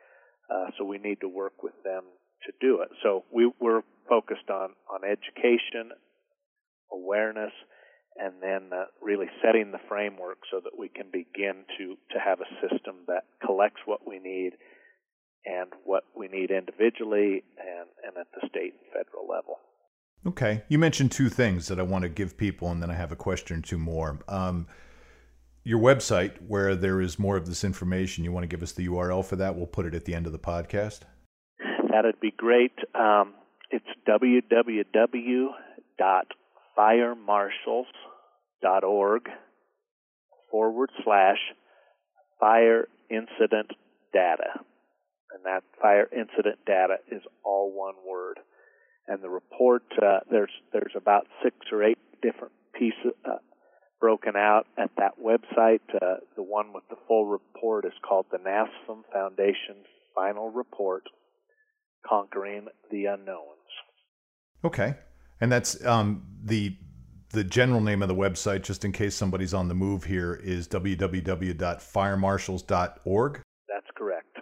Uh, 0.50 0.70
so 0.76 0.84
we 0.84 0.98
need 0.98 1.20
to 1.20 1.28
work 1.28 1.62
with 1.62 1.74
them 1.84 2.02
to 2.46 2.52
do 2.60 2.82
it. 2.82 2.88
So 3.02 3.24
we, 3.32 3.50
we're 3.60 3.82
focused 4.08 4.50
on, 4.50 4.70
on 4.90 5.00
education, 5.04 5.94
awareness, 6.92 7.52
and 8.16 8.34
then 8.40 8.70
uh, 8.72 8.84
really 9.02 9.26
setting 9.44 9.72
the 9.72 9.78
framework 9.88 10.38
so 10.50 10.60
that 10.62 10.78
we 10.78 10.88
can 10.88 11.06
begin 11.12 11.64
to, 11.78 11.96
to 12.12 12.18
have 12.24 12.38
a 12.40 12.66
system 12.66 12.96
that 13.06 13.24
collects 13.44 13.80
what 13.86 14.06
we 14.06 14.18
need 14.18 14.52
and 15.44 15.70
what 15.84 16.04
we 16.16 16.28
need 16.28 16.50
individually 16.50 17.42
and, 17.58 17.88
and 18.06 18.16
at 18.18 18.26
the 18.32 18.48
state 18.48 18.72
and 18.72 18.92
federal 18.92 19.28
level. 19.28 19.58
Okay. 20.26 20.62
You 20.68 20.78
mentioned 20.78 21.12
two 21.12 21.28
things 21.28 21.68
that 21.68 21.78
I 21.78 21.82
want 21.82 22.02
to 22.02 22.08
give 22.08 22.36
people, 22.36 22.70
and 22.70 22.82
then 22.82 22.90
I 22.90 22.94
have 22.94 23.12
a 23.12 23.16
question 23.16 23.58
or 23.58 23.60
two 23.60 23.78
more. 23.78 24.18
Um, 24.26 24.66
your 25.64 25.80
website, 25.80 26.36
where 26.46 26.74
there 26.74 27.00
is 27.00 27.18
more 27.18 27.36
of 27.36 27.46
this 27.46 27.64
information, 27.64 28.24
you 28.24 28.32
want 28.32 28.44
to 28.44 28.48
give 28.48 28.62
us 28.62 28.72
the 28.72 28.86
URL 28.86 29.24
for 29.24 29.36
that? 29.36 29.56
We'll 29.56 29.66
put 29.66 29.86
it 29.86 29.94
at 29.94 30.04
the 30.04 30.14
end 30.14 30.26
of 30.26 30.32
the 30.32 30.38
podcast. 30.38 31.00
That'd 31.90 32.20
be 32.20 32.32
great. 32.36 32.72
Um, 32.94 33.34
it's 33.70 33.84
www.firemarshals.org 36.78 39.22
forward 40.50 40.90
slash 41.04 41.38
fire 42.40 42.88
incident 43.10 43.70
data. 44.12 44.60
And 45.32 45.44
that 45.44 45.62
fire 45.80 46.08
incident 46.12 46.58
data 46.66 46.96
is 47.10 47.22
all 47.44 47.72
one 47.72 47.94
word 48.06 48.38
and 49.06 49.22
the 49.22 49.28
report 49.28 49.82
uh, 50.02 50.20
there's 50.30 50.50
there's 50.72 50.92
about 50.96 51.26
six 51.42 51.56
or 51.72 51.82
eight 51.82 51.98
different 52.22 52.52
pieces 52.78 53.12
uh, 53.24 53.36
broken 54.00 54.36
out 54.36 54.66
at 54.78 54.90
that 54.96 55.12
website. 55.22 55.80
Uh, 55.94 56.16
the 56.36 56.42
one 56.42 56.72
with 56.72 56.84
the 56.88 56.96
full 57.06 57.26
report 57.26 57.84
is 57.84 57.92
called 58.06 58.26
the 58.30 58.38
NASFM 58.38 59.02
Foundation 59.12 59.84
Final 60.14 60.50
Report: 60.50 61.04
Conquering 62.06 62.68
the 62.90 63.06
Unknowns. 63.06 63.50
Okay, 64.64 64.94
and 65.40 65.52
that's 65.52 65.84
um, 65.84 66.26
the 66.42 66.76
the 67.30 67.44
general 67.44 67.80
name 67.80 68.02
of 68.02 68.08
the 68.08 68.14
website, 68.14 68.62
just 68.62 68.84
in 68.84 68.92
case 68.92 69.16
somebody's 69.16 69.54
on 69.54 69.66
the 69.66 69.74
move 69.74 70.04
here, 70.04 70.38
is 70.42 70.68
www.firemarshals.org. 70.68 73.40
That's 73.68 73.86
correct. 73.96 74.38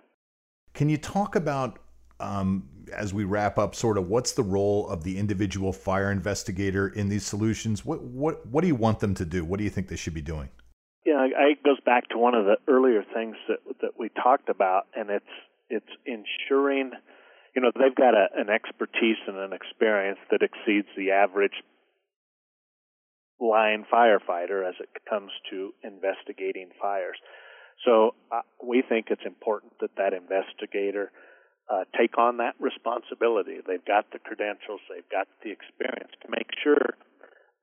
Can 0.75 0.91
you 0.91 0.99
talk 0.99 1.37
about 1.37 1.79
um, 2.21 2.69
as 2.95 3.13
we 3.13 3.25
wrap 3.25 3.59
up, 3.59 3.75
sort 3.75 3.99
of 3.99 4.09
what's 4.09 4.33
the 4.33 4.43
role 4.43 4.89
of 4.89 5.05
the 5.05 5.19
individual 5.19 5.73
fire 5.73 6.11
investigator 6.11 6.89
in 6.89 7.09
these 7.09 7.25
solutions? 7.25 7.85
What 7.85 8.03
what 8.03 8.47
what 8.47 8.63
do 8.63 8.69
you 8.69 8.75
want 8.75 9.01
them 9.01 9.15
to 9.15 9.25
do? 9.25 9.45
What 9.45 9.59
do 9.59 9.65
you 9.65 9.71
think 9.71 9.89
they 9.89 9.97
should 9.97 10.15
be 10.15 10.23
doing? 10.23 10.51
Yeah, 11.05 11.27
it 11.27 11.63
goes 11.65 11.81
back 11.85 12.09
to 12.11 12.19
one 12.19 12.35
of 12.35 12.45
the 12.45 12.57
earlier 12.69 13.05
things 13.15 13.37
that 13.49 13.59
that 13.81 13.99
we 13.99 14.09
talked 14.11 14.49
about, 14.49 14.87
and 14.95 15.11
it's 15.11 15.25
it's 15.69 15.87
ensuring, 16.07 16.93
you 17.55 17.63
know, 17.63 17.71
they've 17.75 17.95
got 17.95 18.15
a, 18.15 18.29
an 18.37 18.49
expertise 18.51 19.19
and 19.27 19.37
an 19.37 19.53
experience 19.53 20.19
that 20.31 20.43
exceeds 20.43 20.89
the 20.97 21.11
average 21.11 21.63
line 23.41 23.85
firefighter 23.93 24.67
as 24.67 24.75
it 24.81 24.89
comes 25.09 25.31
to 25.51 25.73
investigating 25.83 26.71
fires. 26.81 27.17
So 27.85 28.15
uh, 28.31 28.43
we 28.63 28.83
think 28.89 29.07
it's 29.11 29.27
important 29.27 29.73
that 29.81 29.97
that 29.97 30.13
investigator 30.13 31.11
uh, 31.73 31.85
take 31.99 32.19
on 32.19 32.37
that 32.39 32.55
responsibility. 32.61 33.59
They've 33.67 33.85
got 33.85 34.11
the 34.13 34.19
credentials, 34.19 34.81
they've 34.89 35.09
got 35.11 35.27
the 35.43 35.51
experience 35.51 36.13
to 36.23 36.29
make 36.31 36.51
sure 36.63 36.95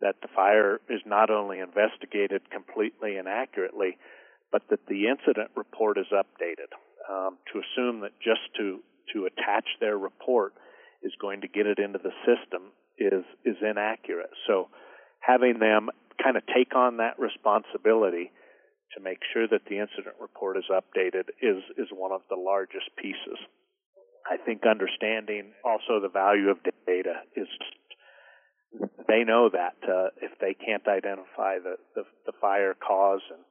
that 0.02 0.16
the 0.22 0.28
fire 0.36 0.80
is 0.90 1.02
not 1.06 1.30
only 1.30 1.60
investigated 1.60 2.50
completely 2.52 3.18
and 3.18 3.28
accurately, 3.28 3.98
but 4.52 4.64
that 4.70 4.88
the 4.88 5.08
incident 5.08 5.52
report 5.56 5.98
is 5.98 6.08
updated. 6.12 6.72
um, 7.10 7.38
to 7.52 7.60
assume 7.60 8.02
that 8.02 8.14
just 8.22 8.54
to 8.58 8.80
to 9.14 9.26
attach 9.26 9.66
their 9.80 9.98
report 9.98 10.54
is 11.04 11.14
going 11.22 11.42
to 11.42 11.48
get 11.48 11.66
it 11.66 11.80
into 11.80 12.00
the 12.00 12.14
system 12.26 12.72
is 12.98 13.24
is 13.46 13.56
inaccurate. 13.62 14.32
So 14.48 14.70
having 15.20 15.60
them 15.60 15.90
kind 16.22 16.36
of 16.36 16.44
take 16.48 16.76
on 16.76 16.98
that 16.98 17.18
responsibility 17.18 18.32
to 18.96 19.02
make 19.02 19.20
sure 19.34 19.48
that 19.48 19.64
the 19.70 19.80
incident 19.80 20.16
report 20.20 20.58
is 20.58 20.66
updated 20.72 21.30
is 21.42 21.64
is 21.78 21.88
one 21.94 22.12
of 22.12 22.22
the 22.30 22.36
largest 22.36 22.90
pieces. 22.98 23.40
I 24.30 24.38
think 24.38 24.62
understanding 24.70 25.54
also 25.64 26.00
the 26.02 26.12
value 26.12 26.50
of 26.50 26.58
data 26.86 27.24
is 27.36 27.48
they 29.08 29.24
know 29.24 29.50
that 29.50 29.78
uh, 29.82 30.10
if 30.22 30.38
they 30.40 30.54
can't 30.54 30.88
identify 30.88 31.58
the, 31.58 31.78
the, 31.96 32.04
the 32.28 32.34
fire 32.40 32.76
cause 32.76 33.22
and 33.32 33.42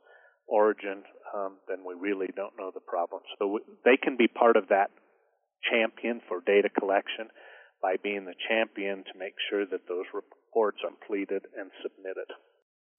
origin, 0.47 1.03
um, 1.35 1.57
then 1.67 1.79
we 1.85 1.95
really 1.99 2.29
don't 2.37 2.55
know 2.57 2.71
the 2.73 2.81
problem. 2.81 3.23
So 3.39 3.49
we, 3.49 3.61
they 3.85 3.97
can 3.97 4.17
be 4.17 4.29
part 4.29 4.57
of 4.57 4.69
that 4.69 4.91
champion 5.71 6.21
for 6.29 6.41
data 6.45 6.69
collection 6.69 7.29
by 7.83 7.97
being 8.03 8.25
the 8.25 8.35
champion 8.49 9.05
to 9.05 9.19
make 9.19 9.35
sure 9.51 9.65
that 9.67 9.89
those 9.89 10.07
reports 10.13 10.79
are 10.85 10.91
completed 10.91 11.43
and 11.59 11.71
submitted. 11.83 12.27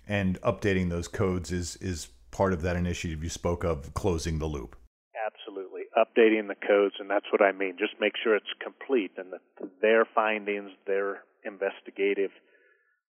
And 0.07 0.41
updating 0.41 0.89
those 0.89 1.07
codes 1.07 1.51
is 1.51 1.75
is 1.77 2.09
part 2.31 2.53
of 2.53 2.61
that 2.61 2.75
initiative 2.75 3.23
you 3.23 3.29
spoke 3.29 3.63
of, 3.63 3.93
closing 3.93 4.39
the 4.39 4.45
loop. 4.45 4.75
Absolutely, 5.13 5.83
updating 5.97 6.47
the 6.47 6.55
codes, 6.55 6.95
and 6.99 7.09
that's 7.09 7.25
what 7.31 7.41
I 7.41 7.51
mean. 7.51 7.75
Just 7.77 7.99
make 7.99 8.13
sure 8.23 8.35
it's 8.35 8.53
complete 8.63 9.11
and 9.17 9.33
that 9.33 9.41
their 9.81 10.05
findings, 10.05 10.71
their 10.87 11.23
investigative 11.45 12.31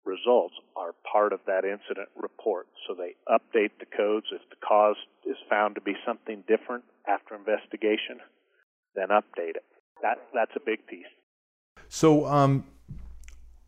results 0.04 0.54
are 0.76 0.94
part 1.10 1.32
of 1.32 1.40
that 1.46 1.64
incident 1.64 2.08
report. 2.16 2.66
So 2.86 2.94
they 2.94 3.14
update 3.28 3.76
the 3.78 3.86
codes. 3.96 4.26
If 4.32 4.42
the 4.50 4.56
cause 4.66 4.96
is 5.24 5.36
found 5.48 5.74
to 5.74 5.80
be 5.80 5.94
something 6.06 6.42
different 6.48 6.84
after 7.06 7.34
investigation, 7.34 8.20
then 8.94 9.08
update 9.08 9.56
it. 9.56 9.64
That 10.02 10.18
that's 10.34 10.52
a 10.56 10.60
big 10.64 10.86
piece. 10.86 11.04
So, 11.88 12.26
um, 12.26 12.64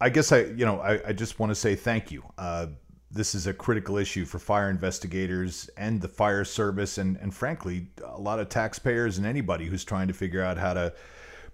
I 0.01 0.09
guess 0.09 0.33
I, 0.33 0.45
you 0.45 0.65
know, 0.65 0.81
I, 0.81 1.09
I 1.09 1.13
just 1.13 1.39
want 1.39 1.51
to 1.51 1.55
say 1.55 1.75
thank 1.75 2.11
you. 2.11 2.23
Uh, 2.39 2.69
this 3.11 3.35
is 3.35 3.47
a 3.47 3.53
critical 3.53 3.99
issue 3.99 4.25
for 4.25 4.39
fire 4.39 4.71
investigators 4.71 5.69
and 5.77 6.01
the 6.01 6.09
fire 6.09 6.45
service, 6.45 6.99
and 6.99 7.17
and 7.19 7.35
frankly, 7.35 7.89
a 8.05 8.21
lot 8.21 8.39
of 8.39 8.49
taxpayers 8.49 9.19
and 9.19 9.27
anybody 9.27 9.67
who's 9.67 9.85
trying 9.85 10.09
to 10.09 10.15
figure 10.15 10.43
out 10.43 10.57
how 10.57 10.75
to 10.75 10.93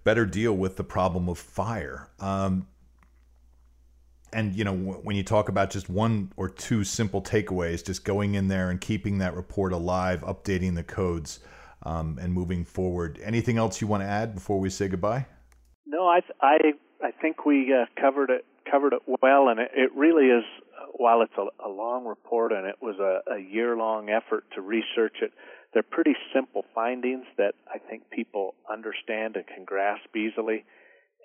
better 0.05 0.25
deal 0.25 0.57
with 0.57 0.77
the 0.77 0.85
problem 0.85 1.29
of 1.29 1.39
fire. 1.39 2.09
Um, 2.21 2.67
and 4.33 4.55
you 4.55 4.65
know 4.65 4.75
when 4.75 5.17
you 5.17 5.23
talk 5.23 5.49
about 5.49 5.71
just 5.71 5.89
one 5.89 6.33
or 6.37 6.49
two 6.49 6.85
simple 6.85 7.23
takeaways 7.23 7.85
just 7.85 8.05
going 8.05 8.35
in 8.35 8.49
there 8.49 8.71
and 8.71 8.81
keeping 8.81 9.19
that 9.19 9.35
report 9.35 9.73
alive 9.73 10.21
updating 10.21 10.75
the 10.75 10.83
codes 10.83 11.41
um, 11.83 12.19
and 12.21 12.33
moving 12.33 12.65
forward 12.65 13.19
anything 13.23 13.59
else 13.59 13.81
you 13.81 13.87
want 13.87 14.03
to 14.03 14.09
add 14.09 14.35
before 14.35 14.59
we 14.59 14.71
say 14.71 14.89
goodbye 14.89 15.27
no 15.87 16.07
i 16.07 16.21
i 16.41 16.57
i 17.03 17.11
think 17.21 17.45
we 17.45 17.73
uh, 17.73 17.87
covered 18.01 18.31
it 18.31 18.45
covered 18.71 18.93
it 18.93 19.03
well 19.23 19.49
and 19.49 19.61
it, 19.61 19.71
it 19.75 19.91
really 19.95 20.27
is 20.27 20.45
while 20.95 21.23
it's 21.23 21.33
a, 21.39 21.67
a 21.67 21.71
long 21.71 22.05
report 22.05 22.53
and 22.53 22.67
it 22.67 22.77
was 22.83 22.97
a, 22.99 23.33
a 23.33 23.39
year 23.39 23.77
long 23.77 24.09
effort 24.11 24.45
to 24.55 24.61
research 24.61 25.17
it 25.23 25.33
they're 25.73 25.83
pretty 25.83 26.15
simple 26.35 26.65
findings 26.75 27.25
that 27.37 27.55
i 27.73 27.79
think 27.79 28.03
people 28.11 28.55
understand 28.71 29.37
and 29.37 29.47
can 29.47 29.65
grasp 29.65 30.15
easily 30.17 30.65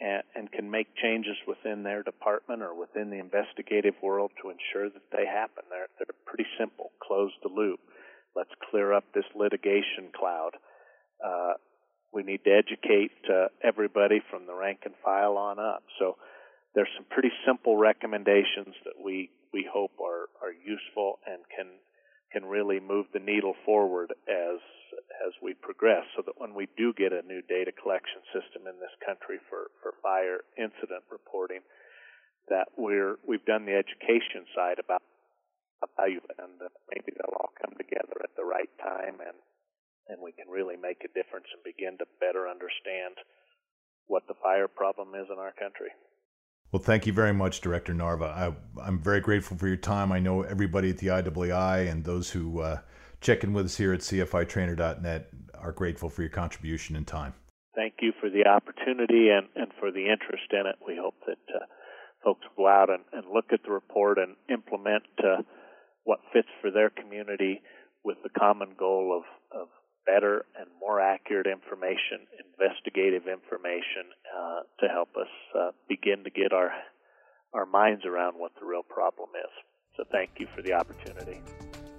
and, 0.04 0.24
and 0.36 0.52
can 0.52 0.70
make 0.70 0.88
changes 1.02 1.38
within 1.48 1.84
their 1.84 2.04
department 2.04 2.62
or 2.62 2.74
within 2.76 3.10
the 3.10 3.20
investigative 3.20 3.96
world 4.02 4.32
to 4.42 4.50
ensure 4.50 4.90
that 4.90 5.08
they 5.12 5.26
happen. 5.26 5.64
They're, 5.70 5.88
they're 5.98 6.16
pretty 6.26 6.46
simple. 6.60 6.92
Close 7.02 7.32
the 7.42 7.50
loop. 7.50 7.80
Let's 8.36 8.54
clear 8.70 8.94
up 8.94 9.06
this 9.14 9.26
litigation 9.36 10.10
cloud. 10.16 10.52
Uh, 11.24 11.54
we 12.12 12.24
need 12.24 12.44
to 12.46 12.52
educate 12.52 13.12
uh, 13.30 13.48
everybody 13.64 14.22
from 14.30 14.46
the 14.46 14.54
rank 14.54 14.80
and 14.86 14.94
file 15.04 15.38
on 15.38 15.60
up. 15.60 15.84
So 16.00 16.18
there's 16.76 16.90
some 16.96 17.06
pretty 17.10 17.32
simple 17.46 17.78
recommendations 17.78 18.76
that 18.86 18.98
we 19.04 19.30
we 19.54 19.68
hope 19.72 19.92
are 20.02 20.30
are 20.42 20.54
useful 20.54 21.20
and 21.26 21.42
can 21.56 21.68
can 22.34 22.50
really 22.50 22.80
move 22.80 23.06
the 23.14 23.20
needle 23.20 23.54
forward 23.66 24.14
as 24.28 24.60
as 25.26 25.34
we 25.42 25.54
progress 25.54 26.04
so 26.16 26.24
that 26.26 26.34
when 26.38 26.54
we 26.54 26.68
do 26.78 26.94
get 26.94 27.14
a 27.14 27.22
new 27.22 27.42
data 27.48 27.72
collection 27.72 28.22
system 28.34 28.66
in 28.66 28.78
this 28.82 28.94
country 29.06 29.38
for, 29.50 29.70
for 29.82 29.94
fire 30.02 30.42
incident 30.58 31.06
reporting, 31.12 31.62
that 32.50 32.68
we're 32.78 33.18
we've 33.28 33.46
done 33.46 33.66
the 33.66 33.78
education 33.78 34.46
side 34.56 34.80
about 34.80 35.02
value 35.98 36.22
and 36.40 36.58
uh, 36.62 36.70
maybe 36.90 37.14
they'll 37.16 37.38
all 37.40 37.54
come 37.62 37.74
together 37.78 38.18
at 38.24 38.34
the 38.36 38.44
right 38.44 38.72
time 38.82 39.20
and 39.22 39.38
and 40.08 40.20
we 40.22 40.32
can 40.34 40.52
really 40.52 40.76
make 40.76 41.00
a 41.06 41.14
difference 41.16 41.48
and 41.56 41.64
begin 41.64 41.98
to 41.98 42.06
better 42.20 42.48
understand 42.48 43.16
what 44.08 44.24
the 44.28 44.34
fire 44.44 44.68
problem 44.68 45.16
is 45.16 45.28
in 45.32 45.40
our 45.40 45.54
country. 45.54 45.88
Well, 46.74 46.82
thank 46.82 47.06
you 47.06 47.14
very 47.14 47.34
much, 47.34 47.62
Director 47.62 47.94
Narva. 47.94 48.26
I, 48.82 48.88
am 48.88 49.00
very 49.00 49.22
grateful 49.22 49.56
for 49.58 49.68
your 49.68 49.78
time. 49.78 50.12
I 50.12 50.20
know 50.20 50.42
everybody 50.42 50.90
at 50.90 50.98
the 50.98 51.08
IAAI 51.08 51.90
and 51.90 52.04
those 52.04 52.32
who 52.32 52.62
uh, 52.62 52.80
check 53.22 53.44
in 53.44 53.54
with 53.54 53.68
us 53.68 53.78
here 53.78 53.94
at 53.94 54.02
CFITrainer.net 54.02 55.30
are 55.60 55.72
grateful 55.72 56.10
for 56.10 56.22
your 56.22 56.32
contribution 56.32 56.96
and 56.96 57.08
time. 57.08 57.34
Thank 57.76 57.96
you 58.02 58.12
for 58.20 58.30
the 58.30 58.48
opportunity 58.48 59.30
and, 59.30 59.48
and 59.56 59.72
for 59.80 59.92
the 59.92 60.12
interest 60.12 60.52
in 60.52 60.66
it. 60.68 60.76
We 60.86 60.98
hope 61.00 61.16
that 61.28 61.38
uh, 61.54 61.66
folks 62.24 62.46
go 62.58 62.68
out 62.68 62.90
and, 62.90 63.04
and, 63.14 63.32
look 63.34 63.46
at 63.52 63.62
the 63.64 63.72
report 63.72 64.18
and 64.18 64.36
implement 64.50 65.04
uh, 65.20 65.42
what 66.04 66.20
fits 66.32 66.50
for 66.62 66.72
their 66.72 66.90
community 66.90 67.62
with 68.04 68.18
the 68.24 68.30
common 68.30 68.70
goal 68.78 69.16
of, 69.16 69.58
of 69.58 69.68
better 70.06 70.46
and 70.60 70.68
more 70.80 71.00
accurate 71.00 71.48
information, 71.48 72.28
investigative 72.40 73.28
information, 73.28 74.12
uh, 74.38 74.62
to 74.80 74.88
help 74.88 75.10
us 75.20 75.32
uh, 75.58 75.72
begin 75.88 76.24
to 76.24 76.30
get 76.30 76.54
our 76.54 76.72
our 77.54 77.66
minds 77.68 78.04
around 78.04 78.34
what 78.36 78.52
the 78.60 78.66
real 78.66 78.82
problem 78.82 79.30
is. 79.36 79.52
So 79.96 80.04
thank 80.12 80.32
you 80.40 80.48
for 80.56 80.64
the 80.64 80.74
opportunity. 80.74 81.40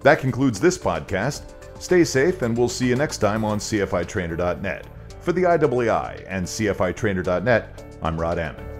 That 0.03 0.19
concludes 0.19 0.59
this 0.61 0.77
podcast. 0.77 1.43
Stay 1.81 2.03
safe, 2.05 2.43
and 2.43 2.57
we'll 2.57 2.69
see 2.69 2.89
you 2.89 2.97
next 2.97 3.19
time 3.19 3.45
on 3.45 3.59
CFITrainer.net. 3.59 4.87
For 5.21 5.33
the 5.33 5.43
IAAI 5.43 6.27
and 6.29 6.45
CFITrainer.net, 6.45 7.85
I'm 8.03 8.21
Rod 8.21 8.39
Ammon. 8.39 8.74